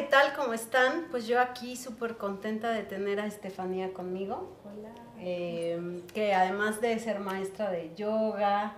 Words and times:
¿qué 0.00 0.06
tal? 0.06 0.32
¿Cómo 0.34 0.54
están? 0.54 1.08
Pues 1.10 1.26
yo 1.26 1.38
aquí 1.38 1.76
súper 1.76 2.16
contenta 2.16 2.70
de 2.70 2.84
tener 2.84 3.20
a 3.20 3.26
Estefanía 3.26 3.92
conmigo. 3.92 4.56
Hola. 4.64 4.88
Eh, 5.18 6.00
que 6.14 6.32
además 6.32 6.80
de 6.80 6.98
ser 6.98 7.20
maestra 7.20 7.70
de 7.70 7.94
yoga, 7.94 8.76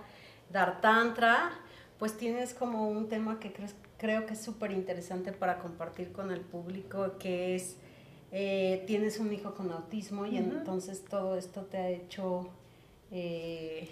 dar 0.51 0.81
tantra, 0.81 1.51
pues 1.97 2.17
tienes 2.17 2.53
como 2.53 2.89
un 2.89 3.07
tema 3.07 3.39
que 3.39 3.53
creo 3.97 4.25
que 4.25 4.33
es 4.33 4.41
súper 4.41 4.71
interesante 4.71 5.31
para 5.31 5.59
compartir 5.59 6.11
con 6.11 6.29
el 6.29 6.41
público, 6.41 7.17
que 7.19 7.55
es, 7.55 7.77
eh, 8.33 8.83
tienes 8.85 9.17
un 9.17 9.31
hijo 9.31 9.55
con 9.55 9.71
autismo 9.71 10.25
y 10.25 10.35
entonces 10.35 11.05
todo 11.05 11.37
esto 11.37 11.61
te 11.61 11.77
ha 11.77 11.87
hecho 11.87 12.49
eh, 13.11 13.87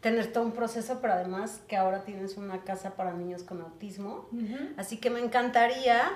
tener 0.00 0.32
todo 0.32 0.44
un 0.44 0.52
proceso, 0.52 1.00
pero 1.00 1.14
además 1.14 1.60
que 1.66 1.76
ahora 1.76 2.04
tienes 2.04 2.36
una 2.36 2.62
casa 2.62 2.94
para 2.94 3.14
niños 3.14 3.42
con 3.42 3.60
autismo. 3.62 4.28
Así 4.76 4.98
que 4.98 5.10
me 5.10 5.18
encantaría 5.18 6.08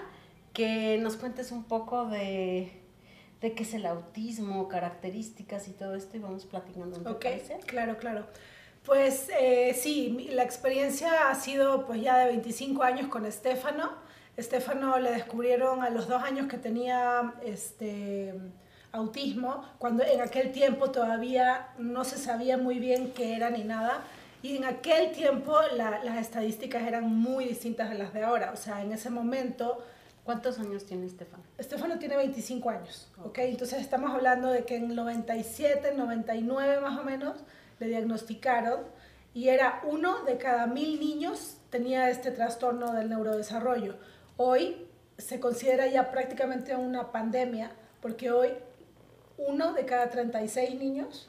que 0.56 0.96
nos 0.96 1.16
cuentes 1.16 1.52
un 1.52 1.64
poco 1.64 2.06
de, 2.06 2.72
de 3.42 3.52
qué 3.52 3.62
es 3.62 3.74
el 3.74 3.84
autismo, 3.84 4.68
características 4.68 5.68
y 5.68 5.72
todo 5.72 5.94
esto 5.94 6.16
y 6.16 6.20
vamos 6.20 6.46
platicando. 6.46 6.98
¿te 6.98 7.10
ok, 7.10 7.64
claro, 7.66 7.98
claro. 7.98 8.26
Pues 8.82 9.28
eh, 9.38 9.76
sí, 9.78 10.30
la 10.32 10.44
experiencia 10.44 11.28
ha 11.28 11.34
sido 11.34 11.84
pues 11.86 12.00
ya 12.00 12.16
de 12.16 12.28
25 12.28 12.82
años 12.82 13.08
con 13.08 13.26
Estefano. 13.26 13.90
Estefano 14.38 14.98
le 14.98 15.10
descubrieron 15.10 15.82
a 15.82 15.90
los 15.90 16.08
dos 16.08 16.22
años 16.22 16.46
que 16.48 16.56
tenía 16.56 17.34
este, 17.44 18.32
autismo, 18.92 19.62
cuando 19.76 20.04
en 20.04 20.22
aquel 20.22 20.52
tiempo 20.52 20.90
todavía 20.90 21.68
no 21.76 22.02
se 22.04 22.16
sabía 22.16 22.56
muy 22.56 22.78
bien 22.78 23.12
qué 23.12 23.36
era 23.36 23.50
ni 23.50 23.62
nada. 23.62 24.04
Y 24.42 24.56
en 24.56 24.64
aquel 24.64 25.12
tiempo 25.12 25.54
las 25.76 26.16
estadísticas 26.18 26.82
eran 26.84 27.12
muy 27.12 27.44
distintas 27.44 27.90
de 27.90 27.98
las 27.98 28.14
de 28.14 28.22
ahora. 28.22 28.52
O 28.52 28.56
sea, 28.56 28.80
en 28.80 28.92
ese 28.92 29.10
momento... 29.10 29.84
¿Cuántos 30.26 30.58
años 30.58 30.84
tiene 30.84 31.06
Estefano? 31.06 31.44
Estefano 31.56 32.00
tiene 32.00 32.16
25 32.16 32.68
años, 32.68 33.08
¿ok? 33.24 33.38
Entonces 33.38 33.80
estamos 33.80 34.10
hablando 34.10 34.50
de 34.50 34.64
que 34.64 34.74
en 34.74 34.92
97, 34.92 35.94
99 35.94 36.80
más 36.80 36.98
o 36.98 37.04
menos, 37.04 37.36
le 37.78 37.86
diagnosticaron 37.86 38.80
y 39.34 39.50
era 39.50 39.82
uno 39.84 40.24
de 40.24 40.36
cada 40.36 40.66
mil 40.66 40.98
niños 40.98 41.58
tenía 41.70 42.10
este 42.10 42.32
trastorno 42.32 42.92
del 42.92 43.08
neurodesarrollo. 43.08 43.94
Hoy 44.36 44.88
se 45.16 45.38
considera 45.38 45.86
ya 45.86 46.10
prácticamente 46.10 46.74
una 46.74 47.12
pandemia 47.12 47.70
porque 48.02 48.32
hoy 48.32 48.50
uno 49.38 49.74
de 49.74 49.84
cada 49.84 50.10
36 50.10 50.76
niños 50.76 51.28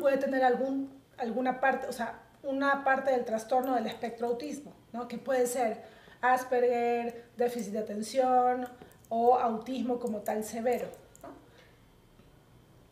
puede 0.00 0.16
tener 0.16 0.42
algún, 0.42 0.90
alguna 1.16 1.60
parte, 1.60 1.86
o 1.86 1.92
sea, 1.92 2.18
una 2.42 2.82
parte 2.82 3.12
del 3.12 3.24
trastorno 3.24 3.76
del 3.76 3.86
espectro 3.86 4.26
autismo, 4.26 4.74
¿no? 4.92 5.06
que 5.06 5.18
puede 5.18 5.46
ser 5.46 6.01
Asperger, 6.22 7.26
déficit 7.36 7.72
de 7.72 7.80
atención 7.80 8.68
o 9.08 9.36
autismo 9.36 9.98
como 9.98 10.20
tal 10.20 10.42
severo. 10.44 10.86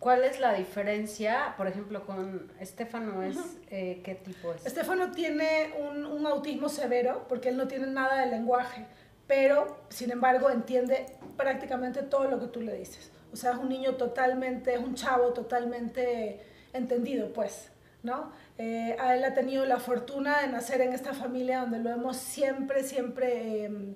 ¿Cuál 0.01 0.25
es 0.25 0.41
la 0.41 0.55
diferencia, 0.55 1.55
por 1.57 1.67
ejemplo, 1.67 2.07
con 2.07 2.51
Estefano? 2.59 3.23
Es, 3.23 3.37
eh, 3.71 4.01
¿Qué 4.03 4.15
tipo 4.15 4.53
es? 4.53 4.65
Estefano 4.67 5.11
tiene 5.11 5.75
un, 5.79 6.07
un, 6.07 6.27
autismo 6.27 6.71
severo 6.71 7.27
porque 7.29 7.51
él 7.51 7.59
no 7.59 7.69
tiene 7.69 7.87
nada 7.87 8.21
de 8.21 8.27
lenguaje, 8.31 8.87
pero 9.27 9.77
sin 9.91 10.11
embargo 10.11 10.49
entiende 10.49 11.07
prácticamente 11.37 12.03
todo 12.03 12.31
lo 12.31 12.41
que 12.41 12.47
tú 12.47 12.63
le 12.63 12.75
dices. 12.75 13.13
O 13.33 13.37
sea, 13.37 13.53
es 13.53 13.59
un 13.59 13.69
niño 13.69 13.97
totalmente, 13.97 14.75
es 14.75 14.81
un 14.81 14.95
chavo 14.95 15.35
totalmente 15.35 16.41
entendido, 16.73 17.33
pues, 17.33 17.71
¿no? 18.03 18.33
Eh, 18.59 18.97
él 19.15 19.25
ha 19.25 19.35
tenido 19.35 19.65
la 19.67 19.79
fortuna 19.79 20.41
de 20.41 20.49
nacer 20.49 20.81
en 20.81 20.93
esta 20.93 21.13
familia 21.13 21.61
donde 21.61 21.79
lo 21.79 21.91
hemos 21.91 22.17
siempre, 22.17 22.83
siempre 22.83 23.65
em, 23.65 23.95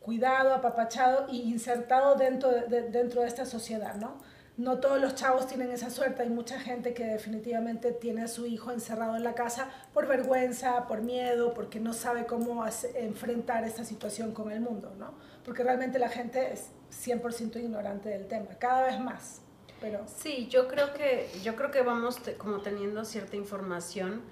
cuidado, 0.00 0.54
apapachado 0.54 1.26
y 1.30 1.42
insertado 1.42 2.16
dentro 2.16 2.50
de, 2.50 2.82
dentro 2.90 3.22
de 3.22 3.28
esta 3.28 3.46
sociedad, 3.46 3.94
¿no? 3.96 4.18
No 4.56 4.78
todos 4.78 5.00
los 5.00 5.16
chavos 5.16 5.48
tienen 5.48 5.72
esa 5.72 5.90
suerte, 5.90 6.22
hay 6.22 6.28
mucha 6.28 6.60
gente 6.60 6.94
que 6.94 7.04
definitivamente 7.04 7.90
tiene 7.90 8.22
a 8.22 8.28
su 8.28 8.46
hijo 8.46 8.70
encerrado 8.70 9.16
en 9.16 9.24
la 9.24 9.34
casa 9.34 9.68
por 9.92 10.06
vergüenza, 10.06 10.86
por 10.86 11.02
miedo, 11.02 11.54
porque 11.54 11.80
no 11.80 11.92
sabe 11.92 12.24
cómo 12.24 12.64
enfrentar 12.94 13.64
esta 13.64 13.84
situación 13.84 14.32
con 14.32 14.52
el 14.52 14.60
mundo, 14.60 14.94
¿no? 14.96 15.14
Porque 15.44 15.64
realmente 15.64 15.98
la 15.98 16.08
gente 16.08 16.52
es 16.52 16.70
100% 16.92 17.56
ignorante 17.56 18.10
del 18.10 18.28
tema, 18.28 18.50
cada 18.60 18.84
vez 18.84 19.00
más. 19.00 19.40
Pero... 19.84 20.02
Sí, 20.06 20.48
yo 20.48 20.66
creo 20.66 20.94
que, 20.94 21.28
yo 21.42 21.56
creo 21.56 21.70
que 21.70 21.82
vamos 21.82 22.18
como 22.38 22.62
teniendo 22.62 23.04
cierta 23.04 23.36
información, 23.36 24.22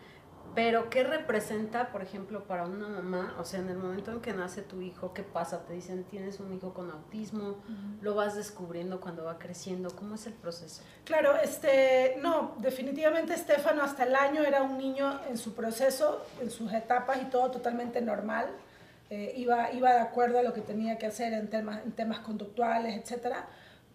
pero 0.55 0.89
¿qué 0.89 1.05
representa, 1.05 1.93
por 1.93 2.01
ejemplo, 2.01 2.45
para 2.45 2.65
una 2.65 2.89
mamá? 2.89 3.37
O 3.39 3.45
sea, 3.45 3.61
en 3.61 3.69
el 3.69 3.77
momento 3.77 4.13
en 4.13 4.23
que 4.23 4.33
nace 4.33 4.63
tu 4.63 4.81
hijo, 4.81 5.13
¿qué 5.13 5.23
pasa? 5.23 5.67
Te 5.67 5.75
dicen, 5.75 6.05
tienes 6.05 6.41
un 6.41 6.55
hijo 6.55 6.73
con 6.73 6.91
autismo, 6.91 7.57
lo 8.01 8.15
vas 8.15 8.35
descubriendo 8.35 8.99
cuando 8.99 9.25
va 9.25 9.39
creciendo, 9.39 9.91
¿cómo 9.95 10.15
es 10.15 10.27
el 10.27 10.33
proceso? 10.33 10.83
Claro, 11.05 11.37
este, 11.37 12.17
no, 12.23 12.55
definitivamente 12.57 13.35
Estefano 13.35 13.83
hasta 13.83 14.05
el 14.05 14.15
año 14.15 14.43
era 14.43 14.63
un 14.63 14.79
niño 14.79 15.21
en 15.29 15.37
su 15.37 15.53
proceso, 15.53 16.25
en 16.41 16.51
sus 16.51 16.73
etapas 16.73 17.21
y 17.21 17.27
todo 17.27 17.51
totalmente 17.51 18.01
normal 18.01 18.49
eh, 19.15 19.35
iba, 19.37 19.71
iba 19.73 19.93
de 19.93 20.01
acuerdo 20.01 20.39
a 20.39 20.43
lo 20.43 20.55
que 20.55 20.63
tenía 20.63 20.97
que 20.97 21.05
hacer 21.05 21.35
en 21.35 21.51
temas, 21.51 21.85
en 21.85 21.93
temas 21.93 22.21
conductuales, 22.21 22.97
etc. 22.97 23.35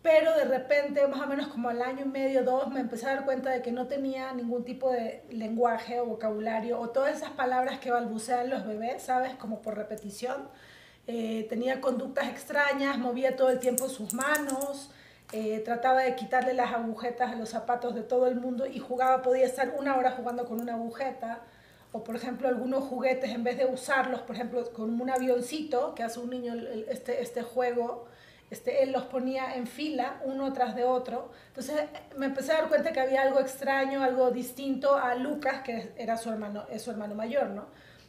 Pero 0.07 0.38
de 0.38 0.45
repente, 0.45 1.06
más 1.06 1.19
o 1.19 1.28
menos 1.28 1.50
como 1.50 1.68
al 1.68 1.81
año 1.81 2.06
y 2.06 2.07
medio, 2.07 2.41
dos, 2.45 2.69
me 2.69 2.79
empecé 2.79 3.07
a 3.07 3.16
dar 3.16 3.25
cuenta 3.25 3.50
de 3.50 3.62
que 3.62 3.73
no 3.73 3.88
tenía 3.88 4.31
ningún 4.31 4.63
tipo 4.63 4.90
de 4.90 5.22
lenguaje 5.31 6.00
o 6.00 6.06
vocabulario 6.06 6.79
o 6.79 6.91
todas 6.91 7.18
esas 7.18 7.31
palabras 7.31 7.79
que 7.79 7.91
balbucean 7.91 8.50
los 8.50 8.66
bebés, 8.66 9.03
¿sabes? 9.03 9.35
Como 9.35 9.62
por 9.62 9.75
repetición. 9.75 10.47
Eh, 11.07 11.46
tenía 11.50 11.81
conductas 11.81 12.29
extrañas, 12.29 12.97
movía 12.97 13.35
todo 13.35 13.50
el 13.50 13.59
tiempo 13.59 13.90
sus 13.90 14.13
manos, 14.13 14.91
eh, 15.34 15.59
trataba 15.66 16.03
de 16.03 16.16
quitarle 16.16 16.53
las 16.53 16.73
agujetas 16.73 17.34
a 17.34 17.35
los 17.35 17.50
zapatos 17.50 17.94
de 17.94 18.03
todo 18.03 18.28
el 18.28 18.35
mundo 18.35 18.66
y 18.66 18.79
jugaba, 18.79 19.22
podía 19.22 19.46
estar 19.46 19.73
una 19.78 19.97
hora 19.97 20.12
jugando 20.12 20.46
con 20.46 20.62
una 20.62 20.75
agujeta 20.75 21.41
o 21.91 22.06
por 22.06 22.16
ejemplo 22.16 22.47
algunos 22.47 22.85
juguetes 22.85 23.31
en 23.31 23.44
vez 23.44 23.57
de 23.57 23.66
usarlos, 23.66 24.22
por 24.22 24.38
ejemplo 24.38 24.72
con 24.72 25.01
un 25.01 25.09
avioncito 25.09 25.94
que 25.96 26.03
hace 26.03 26.22
un 26.22 26.29
niño 26.29 26.53
este, 26.88 27.22
este 27.22 27.44
juego, 27.44 28.07
este, 28.50 28.84
él 28.84 28.91
los 28.91 29.03
ponía 29.03 29.56
en 29.56 29.68
fila 29.68 30.22
uno 30.24 30.53
tras 30.53 30.75
de 30.75 30.84
otro. 30.85 31.31
Entonces 31.50 31.81
me 32.18 32.28
empecé 32.28 32.53
a 32.53 32.62
dar 32.62 32.69
cuenta 32.69 32.94
que 32.94 33.00
había 33.00 33.22
algo 33.22 33.40
extraño, 33.40 34.03
algo 34.03 34.31
distinto 34.31 34.96
a 34.96 35.16
Lucas, 35.16 35.62
que 35.63 35.91
era 35.97 36.18
su 36.18 36.30
hermano, 36.30 36.66
es 36.69 36.81
su 36.81 36.91
hermano 36.91 37.16
mayor, 37.16 37.50
¿no? 37.50 37.68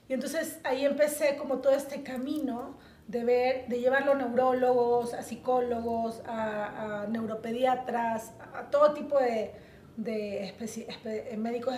Y 0.09 0.15
entonces 0.15 0.61
ahí 0.65 0.85
empecé 0.85 1.37
como 1.37 1.59
todo 1.59 1.75
este 1.75 2.03
camino 2.03 2.79
de 3.09 3.25
ver, 3.25 3.69
de 3.69 3.81
llevarlo 3.81 4.13
a 4.13 4.15
neurólogos, 4.15 5.15
a 5.15 5.23
psicólogos, 5.23 6.23
a, 6.27 7.03
a 7.03 7.07
neuropediatras, 7.07 8.33
a 8.55 8.71
todo 8.71 8.95
tipo 8.95 9.19
de, 9.19 9.55
médicos 11.37 11.75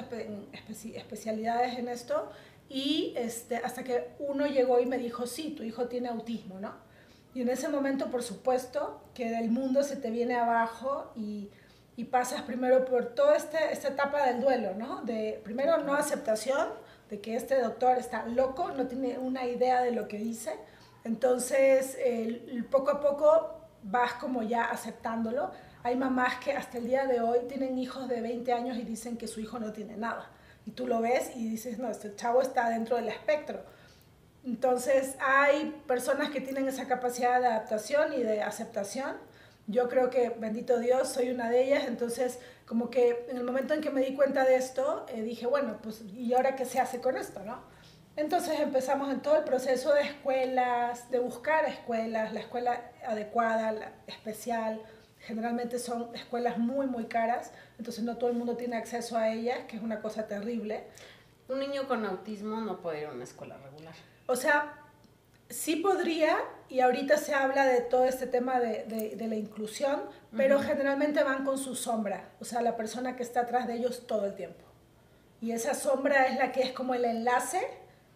especialidades 0.94 1.78
en 1.78 1.88
esto 1.88 2.30
y 2.68 3.14
este, 3.16 3.56
hasta 3.56 3.82
que 3.82 4.10
uno 4.18 4.46
llegó 4.46 4.78
y 4.80 4.86
me 4.86 4.98
dijo, 4.98 5.26
sí, 5.26 5.54
tu 5.56 5.62
hijo 5.62 5.86
tiene 5.86 6.08
autismo, 6.08 6.60
¿no? 6.60 6.89
Y 7.34 7.42
en 7.42 7.48
ese 7.48 7.68
momento, 7.68 8.10
por 8.10 8.22
supuesto, 8.22 9.02
que 9.14 9.30
del 9.30 9.50
mundo 9.50 9.82
se 9.82 9.96
te 9.96 10.10
viene 10.10 10.34
abajo 10.36 11.12
y, 11.14 11.50
y 11.96 12.04
pasas 12.04 12.42
primero 12.42 12.84
por 12.84 13.14
toda 13.14 13.36
este, 13.36 13.72
esta 13.72 13.88
etapa 13.88 14.26
del 14.26 14.40
duelo, 14.40 14.74
¿no? 14.74 15.02
De 15.02 15.40
primero 15.44 15.78
no 15.78 15.94
aceptación, 15.94 16.68
de 17.08 17.20
que 17.20 17.36
este 17.36 17.60
doctor 17.60 17.98
está 17.98 18.26
loco, 18.26 18.70
no 18.70 18.86
tiene 18.86 19.18
una 19.18 19.46
idea 19.46 19.82
de 19.82 19.92
lo 19.92 20.08
que 20.08 20.18
dice. 20.18 20.52
Entonces, 21.04 21.96
poco 22.70 22.90
a 22.90 23.00
poco 23.00 23.56
vas 23.82 24.14
como 24.14 24.42
ya 24.42 24.64
aceptándolo 24.64 25.50
hay 25.82 25.96
mamás 25.96 26.36
que 26.36 26.52
hasta 26.52 26.78
el 26.78 26.86
día 26.86 27.06
de 27.06 27.20
hoy 27.20 27.40
tienen 27.48 27.78
hijos 27.78 28.08
de 28.08 28.20
20 28.20 28.52
años 28.52 28.76
y 28.76 28.82
dicen 28.82 29.16
que 29.16 29.26
su 29.26 29.40
hijo 29.40 29.58
no 29.58 29.72
tiene 29.72 29.96
nada. 29.96 30.30
Y 30.66 30.72
tú 30.72 30.86
lo 30.86 31.00
ves 31.00 31.34
y 31.34 31.48
dices, 31.48 31.78
no, 31.78 31.88
este 31.88 32.14
chavo 32.14 32.42
está 32.42 32.68
dentro 32.68 32.96
del 32.96 33.08
espectro. 33.08 33.62
Entonces 34.44 35.16
hay 35.20 35.80
personas 35.86 36.30
que 36.30 36.40
tienen 36.40 36.66
esa 36.66 36.86
capacidad 36.86 37.40
de 37.40 37.46
adaptación 37.46 38.12
y 38.12 38.22
de 38.22 38.42
aceptación. 38.42 39.16
Yo 39.66 39.88
creo 39.88 40.10
que, 40.10 40.30
bendito 40.30 40.78
Dios, 40.78 41.08
soy 41.08 41.30
una 41.30 41.50
de 41.50 41.64
ellas. 41.64 41.84
Entonces, 41.86 42.38
como 42.66 42.90
que 42.90 43.26
en 43.28 43.36
el 43.36 43.44
momento 43.44 43.74
en 43.74 43.80
que 43.80 43.90
me 43.90 44.00
di 44.00 44.14
cuenta 44.14 44.44
de 44.44 44.56
esto, 44.56 45.06
eh, 45.08 45.22
dije, 45.22 45.46
bueno, 45.46 45.78
pues, 45.82 46.02
¿y 46.02 46.32
ahora 46.34 46.56
qué 46.56 46.64
se 46.64 46.80
hace 46.80 47.00
con 47.00 47.16
esto, 47.16 47.40
no? 47.44 47.60
Entonces 48.16 48.58
empezamos 48.60 49.10
en 49.12 49.20
todo 49.20 49.36
el 49.36 49.44
proceso 49.44 49.94
de 49.94 50.02
escuelas, 50.02 51.10
de 51.10 51.20
buscar 51.20 51.64
escuelas, 51.66 52.32
la 52.32 52.40
escuela 52.40 52.90
adecuada, 53.06 53.72
la 53.72 53.92
especial, 54.06 54.82
generalmente 55.20 55.78
son 55.78 56.14
escuelas 56.14 56.58
muy, 56.58 56.86
muy 56.86 57.04
caras, 57.04 57.52
entonces 57.78 58.02
no 58.04 58.16
todo 58.16 58.30
el 58.30 58.36
mundo 58.36 58.56
tiene 58.56 58.76
acceso 58.76 59.16
a 59.16 59.30
ellas, 59.30 59.60
que 59.68 59.76
es 59.76 59.82
una 59.82 60.00
cosa 60.00 60.26
terrible. 60.26 60.84
Un 61.48 61.60
niño 61.60 61.86
con 61.88 62.04
autismo 62.04 62.60
no 62.60 62.80
puede 62.80 63.02
ir 63.02 63.06
a 63.06 63.12
una 63.12 63.24
escuela 63.24 63.56
regular. 63.58 63.94
O 64.30 64.36
sea, 64.36 64.76
sí 65.48 65.74
podría, 65.74 66.38
y 66.68 66.78
ahorita 66.78 67.16
se 67.16 67.34
habla 67.34 67.66
de 67.66 67.80
todo 67.80 68.04
este 68.04 68.28
tema 68.28 68.60
de, 68.60 68.84
de, 69.16 69.26
la 69.26 69.34
inclusión, 69.34 70.02
pero 70.36 70.60
generalmente 70.60 71.24
van 71.24 71.44
con 71.44 71.58
su 71.58 71.74
sombra, 71.74 72.30
o 72.38 72.44
sea, 72.44 72.62
la 72.62 72.76
persona 72.76 73.16
que 73.16 73.24
está 73.24 73.40
atrás 73.40 73.66
de 73.66 73.74
ellos 73.74 74.06
todo 74.06 74.26
el 74.26 74.36
tiempo. 74.36 74.64
Y 75.40 75.50
esa 75.50 75.74
sombra 75.74 76.28
es 76.28 76.38
la 76.38 76.52
que 76.52 76.62
es 76.62 76.70
como 76.70 76.94
el 76.94 77.04
enlace 77.04 77.60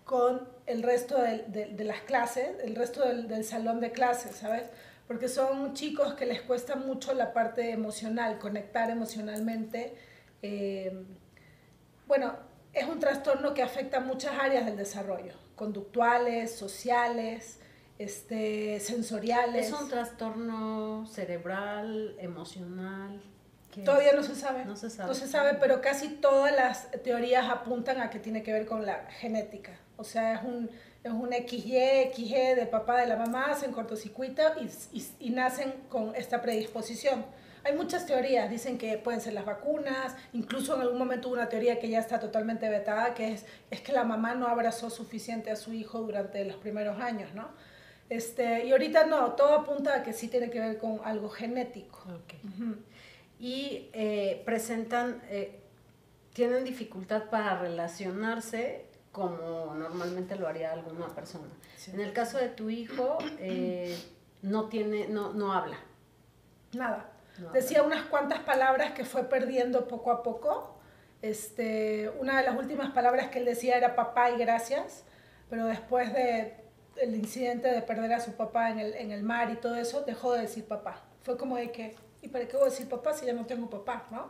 con 0.04 0.46
el 0.66 0.84
resto 0.84 1.20
de, 1.20 1.38
de, 1.48 1.84
las 1.84 2.02
clases, 2.02 2.48
el 2.62 2.76
resto 2.76 3.04
del, 3.04 3.26
del, 3.26 3.42
salón 3.42 3.80
de 3.80 3.90
clases, 3.90 4.36
¿sabes? 4.36 4.70
Porque 5.08 5.28
son 5.28 5.74
chicos 5.74 6.14
que 6.14 6.26
les 6.26 6.42
cuesta 6.42 6.76
mucho 6.76 7.12
la 7.12 7.32
parte 7.32 7.72
emocional, 7.72 8.38
conectar 8.38 8.88
emocionalmente. 8.88 9.96
Eh, 10.42 10.92
bueno, 12.06 12.36
es 12.72 12.86
un 12.86 13.00
trastorno 13.00 13.52
que 13.52 13.64
afecta 13.64 13.98
muchas 13.98 14.38
áreas 14.38 14.64
del 14.64 14.76
desarrollo, 14.76 15.32
conductuales, 15.56 16.54
sociales, 16.54 17.60
este, 17.98 18.80
sensoriales. 18.80 19.68
¿Es 19.68 19.72
un 19.72 19.88
trastorno 19.88 21.06
cerebral, 21.06 22.16
emocional? 22.18 23.22
Todavía 23.84 24.12
no 24.12 24.22
se 24.22 24.36
sabe. 24.36 24.64
No 24.64 24.76
se 24.76 24.90
sabe. 24.90 25.08
No 25.08 25.14
se 25.14 25.26
sabe, 25.26 25.54
pero 25.54 25.80
casi 25.80 26.08
todas 26.08 26.54
las 26.54 26.90
teorías 27.02 27.50
apuntan 27.50 28.00
a 28.00 28.10
que 28.10 28.20
tiene 28.20 28.42
que 28.42 28.52
ver 28.52 28.66
con 28.66 28.86
la 28.86 29.06
genética. 29.18 29.72
O 29.96 30.04
sea, 30.04 30.34
es 30.34 30.42
un, 30.44 30.70
es 31.02 31.12
un 31.12 31.30
XY, 31.32 32.12
XG 32.14 32.56
de 32.56 32.66
papá, 32.70 33.00
de 33.00 33.06
la 33.06 33.16
mamá, 33.16 33.46
hacen 33.50 33.72
cortocircuito 33.72 34.42
y, 34.60 34.98
y, 34.98 35.06
y 35.18 35.30
nacen 35.30 35.72
con 35.88 36.14
esta 36.14 36.40
predisposición. 36.40 37.24
Hay 37.64 37.74
muchas 37.74 38.06
teorías, 38.06 38.50
dicen 38.50 38.76
que 38.76 38.98
pueden 38.98 39.20
ser 39.20 39.32
las 39.32 39.46
vacunas, 39.46 40.14
incluso 40.34 40.74
en 40.74 40.82
algún 40.82 40.98
momento 40.98 41.28
hubo 41.28 41.34
una 41.34 41.48
teoría 41.48 41.80
que 41.80 41.88
ya 41.88 41.98
está 41.98 42.20
totalmente 42.20 42.68
vetada, 42.68 43.14
que 43.14 43.32
es, 43.32 43.46
es 43.70 43.80
que 43.80 43.92
la 43.92 44.04
mamá 44.04 44.34
no 44.34 44.46
abrazó 44.48 44.90
suficiente 44.90 45.50
a 45.50 45.56
su 45.56 45.72
hijo 45.72 46.00
durante 46.00 46.44
los 46.44 46.56
primeros 46.56 47.00
años, 47.00 47.34
¿no? 47.34 47.48
Este, 48.10 48.66
y 48.66 48.72
ahorita 48.72 49.06
no, 49.06 49.32
todo 49.32 49.54
apunta 49.54 49.96
a 49.96 50.02
que 50.02 50.12
sí 50.12 50.28
tiene 50.28 50.50
que 50.50 50.60
ver 50.60 50.78
con 50.78 51.00
algo 51.04 51.30
genético. 51.30 52.00
Okay. 52.24 52.40
Y 53.38 53.88
eh, 53.92 54.42
presentan, 54.44 55.22
eh, 55.30 55.60
tienen 56.34 56.64
dificultad 56.64 57.30
para 57.30 57.58
relacionarse 57.58 58.84
como 59.10 59.74
normalmente 59.74 60.36
lo 60.36 60.48
haría 60.48 60.72
alguna 60.72 61.06
persona. 61.14 61.48
En 61.92 62.00
el 62.00 62.12
caso 62.12 62.36
de 62.36 62.48
tu 62.48 62.68
hijo, 62.68 63.18
eh, 63.38 63.96
no 64.42 64.68
tiene, 64.68 65.06
no, 65.08 65.32
no 65.32 65.52
habla. 65.52 65.78
Nada. 66.72 67.13
Decía 67.52 67.82
unas 67.82 68.04
cuantas 68.06 68.40
palabras 68.40 68.92
que 68.92 69.04
fue 69.04 69.24
perdiendo 69.24 69.88
poco 69.88 70.12
a 70.12 70.22
poco. 70.22 70.78
Este, 71.20 72.10
una 72.20 72.38
de 72.38 72.44
las 72.44 72.56
últimas 72.56 72.92
palabras 72.92 73.28
que 73.28 73.38
él 73.38 73.44
decía 73.44 73.76
era 73.76 73.96
papá 73.96 74.30
y 74.30 74.36
gracias, 74.36 75.04
pero 75.48 75.66
después 75.66 76.12
de 76.12 76.64
incidente 77.02 77.68
de 77.68 77.82
perder 77.82 78.12
a 78.12 78.20
su 78.20 78.32
papá 78.32 78.70
en 78.70 78.78
el, 78.78 78.94
en 78.94 79.10
el 79.10 79.22
mar 79.22 79.50
y 79.50 79.56
todo 79.56 79.74
eso, 79.74 80.02
dejó 80.02 80.34
de 80.34 80.42
decir 80.42 80.64
papá. 80.66 81.02
Fue 81.22 81.36
como 81.36 81.56
de 81.56 81.72
que, 81.72 81.96
¿y 82.22 82.28
para 82.28 82.46
qué 82.46 82.56
voy 82.56 82.66
a 82.66 82.70
decir 82.70 82.88
papá 82.88 83.14
si 83.14 83.26
ya 83.26 83.32
no 83.32 83.46
tengo 83.46 83.68
papá? 83.68 84.06
¿no? 84.10 84.28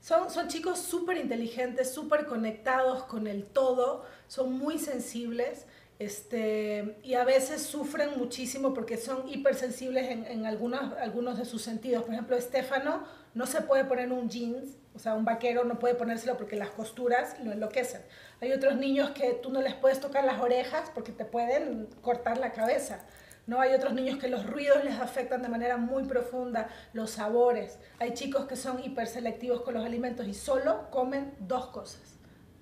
Son, 0.00 0.30
son 0.30 0.48
chicos 0.48 0.80
súper 0.80 1.18
inteligentes, 1.18 1.92
súper 1.92 2.26
conectados 2.26 3.04
con 3.04 3.26
el 3.26 3.44
todo, 3.44 4.04
son 4.26 4.58
muy 4.58 4.78
sensibles 4.78 5.66
este, 6.04 6.96
y 7.02 7.14
a 7.14 7.24
veces 7.24 7.62
sufren 7.62 8.18
muchísimo 8.18 8.74
porque 8.74 8.96
son 8.96 9.28
hipersensibles 9.28 10.10
en, 10.10 10.24
en 10.24 10.46
algunos, 10.46 11.38
de 11.38 11.44
sus 11.44 11.62
sentidos. 11.62 12.02
Por 12.04 12.14
ejemplo, 12.14 12.36
Estefano 12.36 13.04
no 13.34 13.46
se 13.46 13.62
puede 13.62 13.84
poner 13.84 14.12
un 14.12 14.28
jeans, 14.28 14.76
o 14.94 14.98
sea, 14.98 15.14
un 15.14 15.24
vaquero 15.24 15.64
no 15.64 15.78
puede 15.78 15.94
ponérselo 15.94 16.36
porque 16.36 16.56
las 16.56 16.70
costuras 16.70 17.36
lo 17.42 17.52
enloquecen. 17.52 18.02
Hay 18.40 18.52
otros 18.52 18.76
niños 18.76 19.10
que 19.10 19.32
tú 19.34 19.50
no 19.50 19.62
les 19.62 19.74
puedes 19.74 20.00
tocar 20.00 20.24
las 20.24 20.40
orejas 20.40 20.90
porque 20.94 21.12
te 21.12 21.24
pueden 21.24 21.88
cortar 22.00 22.38
la 22.38 22.52
cabeza. 22.52 23.00
¿no? 23.46 23.60
Hay 23.60 23.72
otros 23.74 23.92
niños 23.92 24.18
que 24.18 24.28
los 24.28 24.46
ruidos 24.46 24.84
les 24.84 25.00
afectan 25.00 25.42
de 25.42 25.48
manera 25.48 25.76
muy 25.76 26.04
profunda, 26.04 26.68
los 26.92 27.10
sabores. 27.10 27.78
Hay 27.98 28.14
chicos 28.14 28.46
que 28.46 28.56
son 28.56 28.82
hiperselectivos 28.82 29.62
con 29.62 29.74
los 29.74 29.84
alimentos 29.84 30.26
y 30.26 30.34
solo 30.34 30.90
comen 30.90 31.34
dos 31.40 31.66
cosas. 31.66 32.00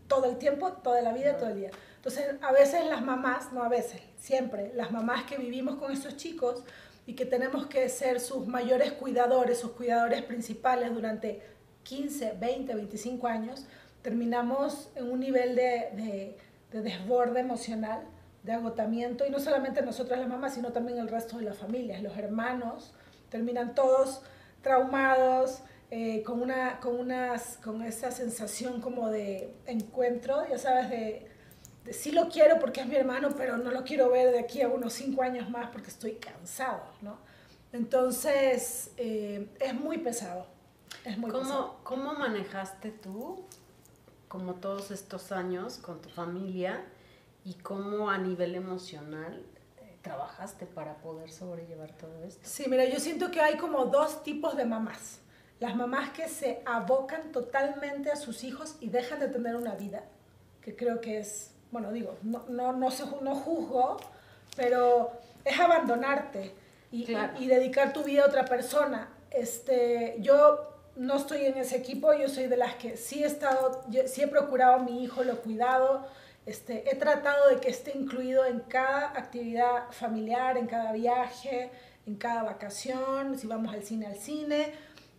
Todo 0.09 0.27
el 0.27 0.39
tiempo, 0.39 0.73
toda 0.73 1.03
la 1.03 1.13
vida, 1.13 1.37
todo 1.37 1.51
el 1.51 1.57
día. 1.57 1.71
Entonces, 2.01 2.37
a 2.41 2.51
veces 2.51 2.87
las 2.87 3.03
mamás, 3.03 3.53
no 3.53 3.63
a 3.63 3.69
veces, 3.69 4.01
siempre, 4.19 4.73
las 4.75 4.91
mamás 4.91 5.25
que 5.25 5.37
vivimos 5.37 5.75
con 5.75 5.93
estos 5.93 6.17
chicos 6.17 6.65
y 7.05 7.13
que 7.13 7.27
tenemos 7.27 7.67
que 7.67 7.87
ser 7.91 8.21
sus 8.21 8.47
mayores 8.47 8.93
cuidadores, 8.93 9.59
sus 9.59 9.73
cuidadores 9.73 10.23
principales 10.23 10.95
durante 10.95 11.43
15, 11.83 12.37
20, 12.41 12.75
25 12.75 13.27
años, 13.27 13.67
terminamos 14.01 14.91
en 14.95 15.13
un 15.13 15.21
nivel 15.21 15.55
de, 15.55 16.37
de, 16.73 16.81
desborde 16.81 17.41
emocional, 17.41 18.03
de 18.45 18.53
agotamiento, 18.53 19.27
y 19.27 19.31
no 19.31 19.39
solamente 19.39 19.83
nosotras 19.83 20.21
las 20.21 20.29
mamás, 20.31 20.55
sino 20.55 20.73
también 20.73 20.97
el 20.97 21.09
resto 21.09 21.37
de 21.37 21.45
las 21.45 21.59
familias, 21.59 22.03
los 22.03 22.17
hermanos, 22.17 22.95
terminan 23.29 23.75
todos 23.75 24.23
traumados, 24.63 25.61
eh, 25.91 26.23
con, 26.23 26.41
una, 26.41 26.81
con, 26.81 26.99
unas, 26.99 27.59
con 27.59 27.83
esa 27.83 28.11
sensación 28.11 28.81
como 28.81 29.11
de 29.11 29.53
encuentro, 29.67 30.49
ya 30.49 30.57
sabes, 30.57 30.89
de, 30.89 30.97
de, 30.97 31.30
sí 31.93 32.13
lo 32.13 32.29
quiero 32.29 32.59
porque 32.59 32.81
es 32.81 32.87
mi 32.87 32.97
hermano, 32.97 33.31
pero 33.37 33.57
no 33.57 33.71
lo 33.71 33.85
quiero 33.85 34.11
ver 34.11 34.33
de 34.33 34.39
aquí 34.41 34.63
a 34.63 34.69
unos 34.69 34.93
cinco 34.93 35.23
años 35.23 35.49
más 35.51 35.71
porque 35.71 35.89
estoy 35.89 36.13
cansado, 36.15 36.83
¿no? 37.03 37.19
Entonces, 37.73 38.91
eh, 38.97 39.49
es 39.61 39.75
muy 39.75 39.99
pesado. 39.99 40.47
Es 41.05 41.17
muy 41.17 41.31
¿Cómo, 41.31 41.43
pesado. 41.43 41.77
¿Cómo 41.85 42.15
manejaste 42.15 42.91
tú 42.91 43.45
como 44.31 44.55
todos 44.55 44.91
estos 44.93 45.33
años 45.33 45.79
con 45.79 46.01
tu 46.01 46.09
familia 46.09 46.85
y 47.45 47.55
cómo 47.55 48.11
a 48.11 48.19
nivel 48.19 48.55
emocional 48.55 49.45
eh, 49.79 49.97
trabajaste 50.03 50.67
para 50.67 50.99
poder 50.99 51.31
sobrellevar 51.31 51.93
todo 51.97 52.23
esto. 52.25 52.41
Sí, 52.45 52.67
mira, 52.69 52.85
yo 52.85 53.01
siento 53.01 53.31
que 53.31 53.41
hay 53.41 53.57
como 53.57 53.87
dos 53.87 54.23
tipos 54.23 54.57
de 54.57 54.65
mamás. 54.65 55.21
Las 55.59 55.75
mamás 55.77 56.11
que 56.11 56.29
se 56.29 56.63
abocan 56.65 57.33
totalmente 57.33 58.11
a 58.11 58.17
sus 58.17 58.45
hijos 58.45 58.77
y 58.81 58.89
dejan 58.89 59.21
de 59.21 59.29
tener 59.29 59.57
una 59.57 59.75
vida, 59.75 60.05
que 60.63 60.77
creo 60.77 61.01
que 61.01 61.19
es, 61.19 61.50
bueno, 61.71 61.93
digo, 61.93 62.17
no, 62.23 62.45
no, 62.49 62.73
no, 62.73 62.91
se, 62.91 63.05
no 63.21 63.35
juzgo, 63.35 63.99
pero 64.57 65.13
es 65.45 65.59
abandonarte 65.59 66.55
y, 66.91 67.05
claro. 67.05 67.33
y, 67.39 67.45
y 67.45 67.47
dedicar 67.47 67.93
tu 67.93 68.03
vida 68.03 68.25
a 68.25 68.27
otra 68.27 68.45
persona. 68.45 69.09
Este, 69.31 70.17
yo 70.19 70.71
no 70.97 71.17
estoy 71.17 71.47
en 71.47 71.57
ese 71.57 71.77
equipo, 71.77 72.13
yo 72.13 72.29
soy 72.29 72.47
de 72.47 72.57
las 72.57 72.75
que 72.75 72.97
sí 72.97 73.23
he 73.23 73.27
estado, 73.27 73.85
sí 74.07 74.23
he 74.23 74.29
procurado 74.29 74.75
a 74.75 74.79
mi 74.79 75.03
hijo, 75.03 75.23
lo 75.25 75.35
he 75.35 75.37
cuidado, 75.37 76.07
este, 76.47 76.91
he 76.91 76.97
tratado 76.97 77.49
de 77.49 77.61
que 77.61 77.71
esté 77.71 77.97
incluido 77.97 78.45
en 78.45 78.61
cada 78.61 79.11
actividad 79.11 79.91
familiar, 79.93 80.57
en 80.57 80.67
cada 80.67 80.93
viaje, 80.93 81.71
en 82.07 82.17
cada 82.17 82.43
vacación, 82.43 83.39
si 83.39 83.47
vamos 83.47 83.73
al 83.73 83.85
cine, 83.85 84.07
al 84.07 84.17
cine, 84.17 84.73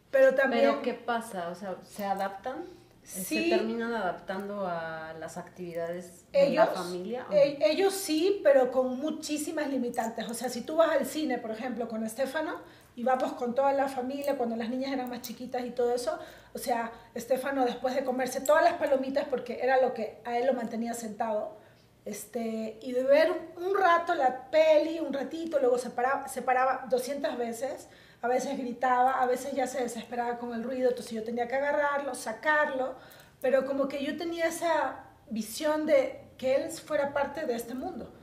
pero 0.09 0.35
también... 0.35 0.63
¿Pero 0.63 0.81
qué 0.81 0.93
pasa? 0.93 1.49
O 1.49 1.55
sea, 1.55 1.77
¿se 1.83 2.05
adaptan? 2.05 2.65
Sí, 3.03 3.49
¿Se 3.49 3.57
terminan 3.57 3.93
adaptando 3.93 4.65
a 4.67 5.13
las 5.19 5.37
actividades 5.37 6.31
de 6.31 6.47
ellos, 6.47 6.67
la 6.67 6.67
familia? 6.67 7.25
Eh, 7.31 7.57
ellos 7.61 7.93
sí, 7.93 8.39
pero 8.43 8.71
con 8.71 8.99
muchísimas 8.99 9.69
limitantes. 9.69 10.29
O 10.29 10.33
sea, 10.33 10.49
si 10.49 10.61
tú 10.61 10.77
vas 10.77 10.91
al 10.91 11.05
cine, 11.05 11.37
por 11.37 11.51
ejemplo, 11.51 11.87
con 11.87 12.05
Estefano, 12.05 12.61
y 12.95 13.03
vamos 13.03 13.33
con 13.33 13.55
toda 13.55 13.73
la 13.73 13.87
familia 13.87 14.37
cuando 14.37 14.55
las 14.55 14.69
niñas 14.69 14.91
eran 14.91 15.09
más 15.09 15.21
chiquitas 15.21 15.65
y 15.65 15.71
todo 15.71 15.93
eso. 15.93 16.19
O 16.53 16.57
sea, 16.57 16.91
Estefano 17.15 17.65
después 17.65 17.95
de 17.95 18.03
comerse 18.03 18.41
todas 18.41 18.63
las 18.63 18.73
palomitas 18.73 19.25
porque 19.29 19.59
era 19.61 19.81
lo 19.81 19.93
que 19.93 20.19
a 20.25 20.37
él 20.37 20.45
lo 20.45 20.53
mantenía 20.53 20.93
sentado. 20.93 21.57
Este, 22.03 22.79
y 22.81 22.91
de 22.93 23.03
ver 23.03 23.31
un 23.57 23.77
rato 23.77 24.15
la 24.15 24.49
peli, 24.49 24.99
un 24.99 25.13
ratito, 25.13 25.59
luego 25.59 25.77
se 25.77 25.91
paraba, 25.91 26.27
se 26.27 26.41
paraba 26.41 26.87
200 26.89 27.37
veces, 27.37 27.87
a 28.21 28.27
veces 28.27 28.57
gritaba, 28.57 29.21
a 29.21 29.25
veces 29.25 29.53
ya 29.53 29.67
se 29.67 29.81
desesperaba 29.81 30.37
con 30.37 30.53
el 30.53 30.63
ruido, 30.63 30.89
entonces 30.89 31.13
yo 31.13 31.23
tenía 31.23 31.47
que 31.47 31.55
agarrarlo, 31.55 32.13
sacarlo, 32.15 32.95
pero 33.41 33.65
como 33.65 33.87
que 33.87 34.03
yo 34.03 34.17
tenía 34.17 34.47
esa 34.47 35.05
visión 35.29 35.85
de 35.85 36.19
que 36.37 36.55
él 36.55 36.71
fuera 36.71 37.13
parte 37.13 37.45
de 37.45 37.55
este 37.55 37.73
mundo 37.73 38.13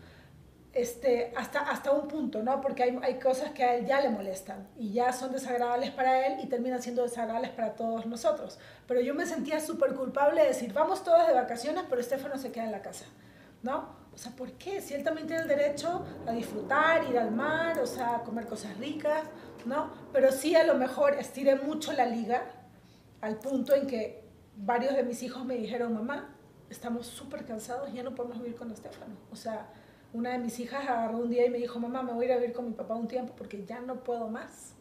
este, 0.78 1.32
hasta, 1.36 1.60
hasta 1.60 1.90
un 1.90 2.06
punto, 2.06 2.42
¿no? 2.42 2.60
Porque 2.60 2.84
hay, 2.84 2.98
hay 3.02 3.18
cosas 3.18 3.50
que 3.50 3.64
a 3.64 3.74
él 3.74 3.86
ya 3.86 4.00
le 4.00 4.10
molestan 4.10 4.68
y 4.76 4.92
ya 4.92 5.12
son 5.12 5.32
desagradables 5.32 5.90
para 5.90 6.26
él 6.26 6.38
y 6.42 6.46
terminan 6.46 6.82
siendo 6.82 7.02
desagradables 7.02 7.50
para 7.50 7.74
todos 7.74 8.06
nosotros. 8.06 8.58
Pero 8.86 9.00
yo 9.00 9.14
me 9.14 9.26
sentía 9.26 9.60
súper 9.60 9.94
culpable 9.94 10.42
de 10.42 10.48
decir, 10.48 10.72
vamos 10.72 11.02
todos 11.02 11.26
de 11.26 11.32
vacaciones, 11.32 11.84
pero 11.88 12.00
Estefano 12.00 12.38
se 12.38 12.52
queda 12.52 12.64
en 12.64 12.72
la 12.72 12.82
casa, 12.82 13.06
¿no? 13.62 13.96
O 14.18 14.20
sea, 14.20 14.32
¿por 14.32 14.50
qué? 14.54 14.80
Si 14.80 14.94
él 14.94 15.04
también 15.04 15.28
tiene 15.28 15.42
el 15.42 15.48
derecho 15.48 16.04
a 16.26 16.32
disfrutar, 16.32 17.08
ir 17.08 17.16
al 17.16 17.30
mar, 17.30 17.78
o 17.78 17.86
sea, 17.86 18.24
comer 18.24 18.46
cosas 18.46 18.76
ricas, 18.76 19.22
¿no? 19.64 19.92
Pero 20.12 20.32
sí 20.32 20.56
a 20.56 20.64
lo 20.64 20.74
mejor 20.74 21.14
estiré 21.14 21.54
mucho 21.54 21.92
la 21.92 22.04
liga 22.04 22.42
al 23.20 23.38
punto 23.38 23.76
en 23.76 23.86
que 23.86 24.24
varios 24.56 24.96
de 24.96 25.04
mis 25.04 25.22
hijos 25.22 25.44
me 25.44 25.54
dijeron, 25.54 25.94
mamá, 25.94 26.34
estamos 26.68 27.06
súper 27.06 27.44
cansados, 27.44 27.92
ya 27.92 28.02
no 28.02 28.16
podemos 28.16 28.40
vivir 28.40 28.56
con 28.56 28.72
Estefano. 28.72 29.14
O 29.30 29.36
sea, 29.36 29.68
una 30.12 30.30
de 30.30 30.38
mis 30.38 30.58
hijas 30.58 30.82
agarró 30.88 31.18
un 31.18 31.30
día 31.30 31.46
y 31.46 31.50
me 31.50 31.58
dijo, 31.58 31.78
mamá, 31.78 32.02
me 32.02 32.12
voy 32.12 32.24
a 32.24 32.26
ir 32.26 32.32
a 32.32 32.36
vivir 32.38 32.52
con 32.52 32.64
mi 32.64 32.72
papá 32.72 32.96
un 32.96 33.06
tiempo 33.06 33.34
porque 33.36 33.64
ya 33.66 33.78
no 33.78 34.02
puedo 34.02 34.26
más. 34.26 34.74